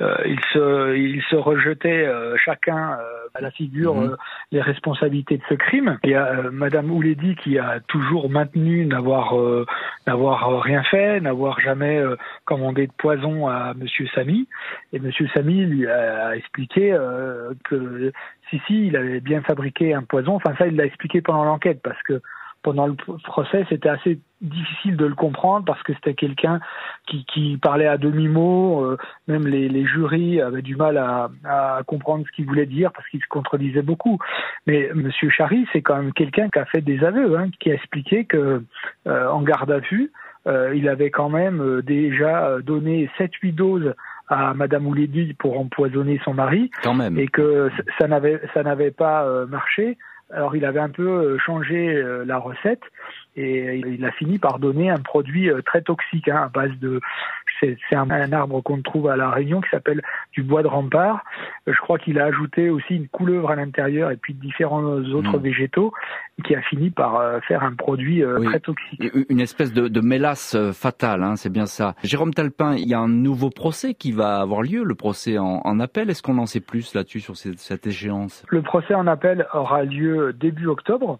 ils 0.01 0.41
se, 0.53 0.97
ils 0.97 1.23
se 1.31 1.37
rejetaient 1.37 2.09
chacun 2.45 2.99
à 3.35 3.41
la 3.41 3.51
figure 3.51 3.99
euh, 3.99 4.16
les 4.53 4.61
responsabilités 4.61 5.39
de 5.39 5.43
ce 5.49 5.55
crime. 5.55 5.99
Il 6.05 6.11
y 6.11 6.14
a 6.14 6.27
euh, 6.27 6.51
Madame 6.51 6.91
Ouledi 6.91 7.37
qui 7.37 7.59
a 7.59 7.81
toujours 7.81 8.31
maintenu 8.31 8.87
n'avoir 8.87 9.39
euh, 9.39 9.66
n'avoir 10.07 10.62
rien 10.62 10.83
fait, 10.85 11.21
n'avoir 11.21 11.61
jamais 11.61 12.03
commandé 12.45 12.87
de 12.87 12.93
poison 12.93 13.49
à 13.49 13.75
Monsieur 13.75 14.07
Samy. 14.14 14.49
Et 14.93 14.99
Monsieur 14.99 15.29
Samy 15.35 15.64
lui 15.64 15.87
a 15.87 16.37
expliqué 16.37 16.97
que 17.64 18.12
si 18.49 18.61
si, 18.66 18.87
il 18.87 18.97
avait 18.97 19.21
bien 19.21 19.43
fabriqué 19.43 19.95
un 19.95 20.03
poison. 20.03 20.35
Enfin 20.35 20.55
ça, 20.59 20.66
il 20.66 20.77
l'a 20.77 20.85
expliqué 20.85 21.21
pendant 21.21 21.45
l'enquête 21.45 21.81
parce 21.83 22.01
que 22.03 22.21
pendant 22.63 22.87
le 22.87 22.95
procès, 23.25 23.65
c'était 23.69 23.89
assez 23.89 24.21
difficile 24.41 24.97
de 24.97 25.07
le 25.07 25.15
comprendre 25.15 25.65
parce 25.65 25.83
que 25.83 25.93
c'était 25.95 26.15
quelqu'un 26.15 26.61
qui, 27.07 27.25
qui, 27.27 27.57
parlait 27.59 27.87
à 27.87 27.99
demi-mot. 27.99 28.85
Euh, 28.85 28.97
même 29.29 29.47
les, 29.47 29.69
les, 29.69 29.87
jurys 29.87 30.41
avaient 30.41 30.63
du 30.63 30.77
mal 30.77 30.97
à, 30.97 31.31
à 31.45 31.83
comprendre 31.87 32.25
ce 32.27 32.33
qu'il 32.33 32.47
voulait 32.47 32.67
dire 32.67 32.93
parce 32.93 33.07
qu'il 33.09 33.21
se 33.21 33.29
contredisait 33.29 33.83
beaucoup. 33.83 34.19
Mais 34.67 34.91
Monsieur 34.95 35.31
Chary, 35.31 35.67
c'est 35.73 35.83
quand 35.83 35.97
même 35.97 36.13
quelqu'un 36.13 36.49
qui 36.49 36.59
a 36.59 36.65
fait 36.67 36.81
des 36.81 37.05
aveux, 37.05 37.39
hein, 37.39 37.49
qui 37.61 37.71
a 37.71 37.75
expliqué 37.75 38.25
que 38.25 38.63
euh, 39.07 39.29
en 39.29 39.43
garde 39.43 39.71
à 39.71 39.79
vue, 39.79 40.11
euh, 40.47 40.75
il 40.75 40.89
avait 40.89 41.11
quand 41.11 41.29
même 41.29 41.83
déjà 41.83 42.61
donné 42.63 43.11
7-8 43.19 43.55
doses 43.55 43.95
à 44.29 44.55
Madame 44.55 44.87
Ouledi 44.87 45.35
pour 45.35 45.59
empoisonner 45.59 46.21
son 46.25 46.35
mari, 46.35 46.71
quand 46.83 46.95
même. 46.95 47.19
et 47.19 47.27
que 47.27 47.71
ça 47.99 48.07
n'avait 48.07 48.41
ça 48.55 48.63
n'avait 48.63 48.93
pas 48.93 49.27
marché. 49.47 49.99
Alors 50.33 50.55
il 50.57 50.64
avait 50.64 50.81
un 50.81 50.91
peu 50.91 51.09
euh, 51.09 51.39
changé 51.39 51.95
euh, 51.95 52.24
la 52.24 52.39
recette 52.39 52.83
et 53.37 53.76
il 53.76 54.05
a 54.05 54.11
fini 54.12 54.39
par 54.39 54.59
donner 54.59 54.91
un 54.91 54.99
produit 54.99 55.51
euh, 55.51 55.62
très 55.62 55.83
toxique 55.83 56.28
hein, 56.28 56.43
à 56.45 56.49
base 56.49 56.72
de 56.81 57.01
c'est 57.61 57.76
un, 57.93 58.11
un, 58.11 58.33
arbre 58.33 58.62
qu'on 58.62 58.81
trouve 58.81 59.09
à 59.09 59.16
la 59.16 59.31
Réunion 59.31 59.61
qui 59.61 59.68
s'appelle 59.70 60.01
du 60.33 60.43
bois 60.43 60.62
de 60.62 60.66
rempart. 60.66 61.22
Je 61.66 61.78
crois 61.78 61.99
qu'il 61.99 62.18
a 62.18 62.24
ajouté 62.24 62.70
aussi 62.70 62.97
une 62.97 63.09
couleuvre 63.09 63.51
à 63.51 63.57
l'intérieur 63.57 64.11
et 64.11 64.16
puis 64.16 64.33
différents 64.33 64.83
autres 64.83 65.37
hmm. 65.37 65.43
végétaux 65.43 65.93
qui 66.43 66.55
a 66.55 66.62
fini 66.62 66.89
par 66.89 67.22
faire 67.47 67.62
un 67.62 67.74
produit 67.74 68.22
très 68.47 68.61
toxique. 68.61 69.03
Une 69.28 69.41
espèce 69.41 69.74
de, 69.74 69.89
de 69.89 70.01
mélasse 70.01 70.57
fatale, 70.72 71.22
hein, 71.22 71.37
c'est 71.37 71.53
bien 71.53 71.66
ça. 71.66 71.95
Jérôme 72.03 72.33
Talpin, 72.33 72.76
il 72.76 72.89
y 72.89 72.95
a 72.95 72.99
un 72.99 73.09
nouveau 73.09 73.51
procès 73.51 73.93
qui 73.93 74.12
va 74.12 74.41
avoir 74.41 74.62
lieu, 74.62 74.83
le 74.83 74.95
procès 74.95 75.37
en, 75.37 75.61
en 75.62 75.81
appel. 75.81 76.09
Est-ce 76.09 76.22
qu'on 76.22 76.39
en 76.39 76.47
sait 76.47 76.61
plus 76.61 76.95
là-dessus 76.95 77.20
sur 77.20 77.37
cette, 77.37 77.59
cette 77.59 77.87
échéance? 77.87 78.45
Le 78.49 78.62
procès 78.62 78.95
en 78.95 79.07
appel 79.07 79.47
aura 79.53 79.85
lieu 79.85 80.33
début 80.33 80.66
octobre. 80.66 81.18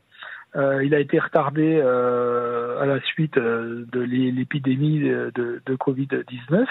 Euh, 0.57 0.83
il 0.85 0.95
a 0.95 0.99
été 0.99 1.19
retardé 1.19 1.81
euh, 1.83 2.81
à 2.81 2.87
la 2.87 3.01
suite 3.03 3.37
euh, 3.37 3.87
de 3.93 4.01
l'épidémie 4.01 4.99
de, 5.01 5.63
de 5.65 5.77
Covid-19. 5.77 6.67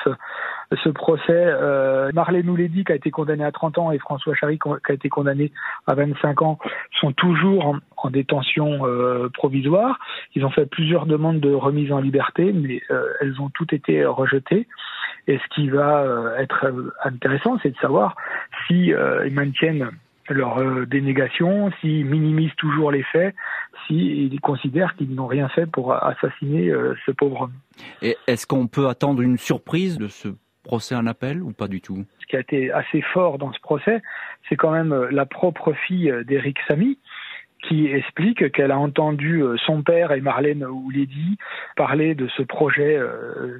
Ce 0.83 0.89
procès, 0.89 1.23
euh, 1.29 2.11
Marlène 2.13 2.49
Ouledi, 2.49 2.83
qui 2.83 2.91
a 2.91 2.95
été 2.95 3.09
condamné 3.09 3.43
à 3.45 3.51
30 3.51 3.77
ans, 3.77 3.91
et 3.91 3.99
François 3.99 4.35
Chary, 4.35 4.59
qui 4.59 4.91
a 4.91 4.93
été 4.93 5.07
condamné 5.07 5.51
à 5.87 5.95
25 5.95 6.41
ans, 6.41 6.59
sont 6.99 7.13
toujours 7.13 7.67
en, 7.67 7.77
en 7.97 8.09
détention 8.09 8.85
euh, 8.85 9.29
provisoire. 9.29 9.97
Ils 10.35 10.45
ont 10.45 10.51
fait 10.51 10.65
plusieurs 10.65 11.05
demandes 11.05 11.39
de 11.39 11.53
remise 11.53 11.91
en 11.91 11.99
liberté, 11.99 12.51
mais 12.53 12.81
elles 13.21 13.39
ont 13.39 13.49
toutes 13.49 13.73
été 13.73 14.05
rejetées. 14.05 14.67
Et 15.27 15.37
ce 15.37 15.55
qui 15.55 15.69
va 15.69 16.33
être 16.39 16.65
intéressant, 17.03 17.57
c'est 17.61 17.71
de 17.71 17.77
savoir 17.77 18.15
si 18.67 18.91
ils 19.25 19.33
maintiennent 19.33 19.89
leur 20.33 20.59
euh, 20.59 20.85
dénégation, 20.85 21.71
s'ils 21.79 22.05
minimisent 22.05 22.55
toujours 22.57 22.91
les 22.91 23.03
faits, 23.03 23.35
s'ils 23.87 24.39
considèrent 24.41 24.95
qu'ils 24.95 25.13
n'ont 25.13 25.27
rien 25.27 25.49
fait 25.49 25.65
pour 25.65 25.93
assassiner 25.93 26.69
euh, 26.69 26.95
ce 27.05 27.11
pauvre 27.11 27.43
homme. 27.43 27.53
Et 28.01 28.17
est-ce 28.27 28.47
qu'on 28.47 28.67
peut 28.67 28.87
attendre 28.87 29.21
une 29.21 29.37
surprise 29.37 29.97
de 29.97 30.07
ce 30.07 30.29
procès 30.63 30.95
en 30.95 31.07
appel 31.07 31.41
ou 31.41 31.51
pas 31.51 31.67
du 31.67 31.81
tout? 31.81 32.05
Ce 32.19 32.25
qui 32.27 32.35
a 32.35 32.39
été 32.39 32.71
assez 32.71 33.01
fort 33.01 33.37
dans 33.37 33.53
ce 33.53 33.59
procès, 33.59 34.01
c'est 34.47 34.55
quand 34.55 34.71
même 34.71 34.93
euh, 34.93 35.07
la 35.11 35.25
propre 35.25 35.73
fille 35.73 36.13
d'Éric 36.25 36.57
Samy, 36.67 36.97
qui 37.67 37.87
explique 37.87 38.51
qu'elle 38.51 38.71
a 38.71 38.77
entendu 38.77 39.41
euh, 39.43 39.57
son 39.65 39.83
père 39.83 40.11
et 40.11 40.21
Marlène 40.21 40.63
Ouledi 40.63 41.37
parler 41.75 42.15
de 42.15 42.27
ce 42.37 42.41
projet 42.41 42.95
euh, 42.97 43.57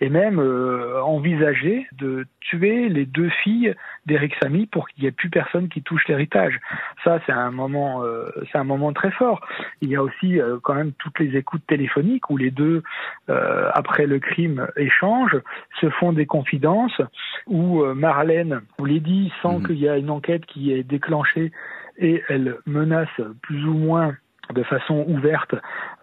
et 0.00 0.08
même 0.08 0.38
euh, 0.38 1.02
envisager 1.02 1.86
de 1.92 2.26
tuer 2.40 2.88
les 2.88 3.06
deux 3.06 3.28
filles 3.42 3.74
d'Eric 4.06 4.34
Samy 4.42 4.66
pour 4.66 4.88
qu'il 4.88 5.02
n'y 5.02 5.08
ait 5.08 5.12
plus 5.12 5.30
personne 5.30 5.68
qui 5.68 5.82
touche 5.82 6.06
l'héritage. 6.08 6.58
Ça, 7.04 7.20
c'est 7.26 7.32
un 7.32 7.50
moment, 7.50 8.02
c'est 8.50 8.58
un 8.58 8.64
moment 8.64 8.92
très 8.92 9.10
fort. 9.10 9.46
Il 9.82 9.90
y 9.90 9.96
a 9.96 10.02
aussi 10.02 10.40
quand 10.62 10.74
même 10.74 10.92
toutes 10.92 11.18
les 11.20 11.36
écoutes 11.36 11.66
téléphoniques 11.66 12.30
où 12.30 12.36
les 12.36 12.50
deux, 12.50 12.82
après 13.28 14.06
le 14.06 14.18
crime, 14.18 14.66
échangent, 14.76 15.40
se 15.80 15.90
font 15.90 16.12
des 16.12 16.26
confidences, 16.26 17.00
où 17.46 17.84
Marlène 17.94 18.62
Ouledi 18.78 19.32
sent 19.42 19.58
mmh. 19.58 19.66
qu'il 19.66 19.78
y 19.78 19.88
a 19.88 19.96
une 19.96 20.10
enquête 20.10 20.46
qui 20.46 20.72
est 20.72 20.82
déclenchée 20.82 21.52
et 21.98 22.22
elle 22.28 22.56
menace 22.66 23.08
plus 23.42 23.64
ou 23.66 23.74
moins 23.74 24.16
de 24.52 24.62
façon 24.64 25.04
ouverte 25.06 25.54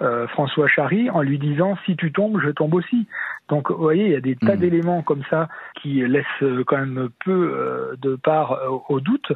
euh, 0.01 0.27
François 0.27 0.67
Chary 0.67 1.09
en 1.09 1.21
lui 1.21 1.37
disant 1.37 1.77
si 1.85 1.95
tu 1.95 2.11
tombes, 2.11 2.39
je 2.41 2.49
tombe 2.49 2.73
aussi. 2.73 3.07
Donc 3.49 3.71
vous 3.71 3.77
voyez, 3.77 4.05
il 4.05 4.11
y 4.11 4.15
a 4.15 4.21
des 4.21 4.35
tas 4.35 4.55
mmh. 4.55 4.59
d'éléments 4.59 5.01
comme 5.01 5.23
ça 5.29 5.47
qui 5.81 6.05
laissent 6.07 6.25
euh, 6.41 6.63
quand 6.65 6.77
même 6.77 7.09
peu 7.23 7.31
euh, 7.31 7.95
de 8.01 8.15
part 8.15 8.59
au 8.89 8.99
doute 8.99 9.31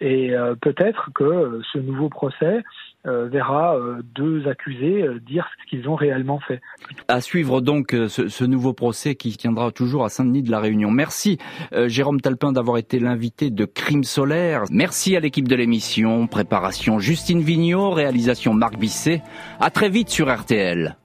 et 0.00 0.32
peut-être 0.60 1.10
que 1.14 1.60
ce 1.72 1.78
nouveau 1.78 2.08
procès 2.08 2.62
verra 3.04 3.76
deux 4.14 4.48
accusés 4.48 5.06
dire 5.24 5.48
ce 5.60 5.70
qu'ils 5.70 5.88
ont 5.88 5.94
réellement 5.94 6.40
fait. 6.40 6.60
À 7.08 7.20
suivre 7.20 7.60
donc 7.60 7.92
ce, 7.92 8.28
ce, 8.28 8.44
nouveau 8.44 8.72
procès 8.72 9.14
qui 9.14 9.36
tiendra 9.36 9.70
toujours 9.70 10.04
à 10.04 10.08
Saint-Denis 10.08 10.42
de 10.42 10.50
la 10.50 10.60
Réunion. 10.60 10.90
Merci 10.90 11.38
Jérôme 11.86 12.20
Talpin 12.20 12.52
d'avoir 12.52 12.78
été 12.78 12.98
l'invité 12.98 13.50
de 13.50 13.64
Crime 13.64 14.04
Solaire. 14.04 14.64
Merci 14.70 15.16
à 15.16 15.20
l'équipe 15.20 15.48
de 15.48 15.56
l'émission, 15.56 16.26
préparation 16.26 16.98
Justine 16.98 17.40
Vignot, 17.40 17.90
réalisation 17.90 18.54
Marc 18.54 18.76
Bisset. 18.76 19.22
À 19.60 19.70
très 19.70 19.88
vite 19.88 20.08
sur 20.08 20.32
RTL. 20.32 20.96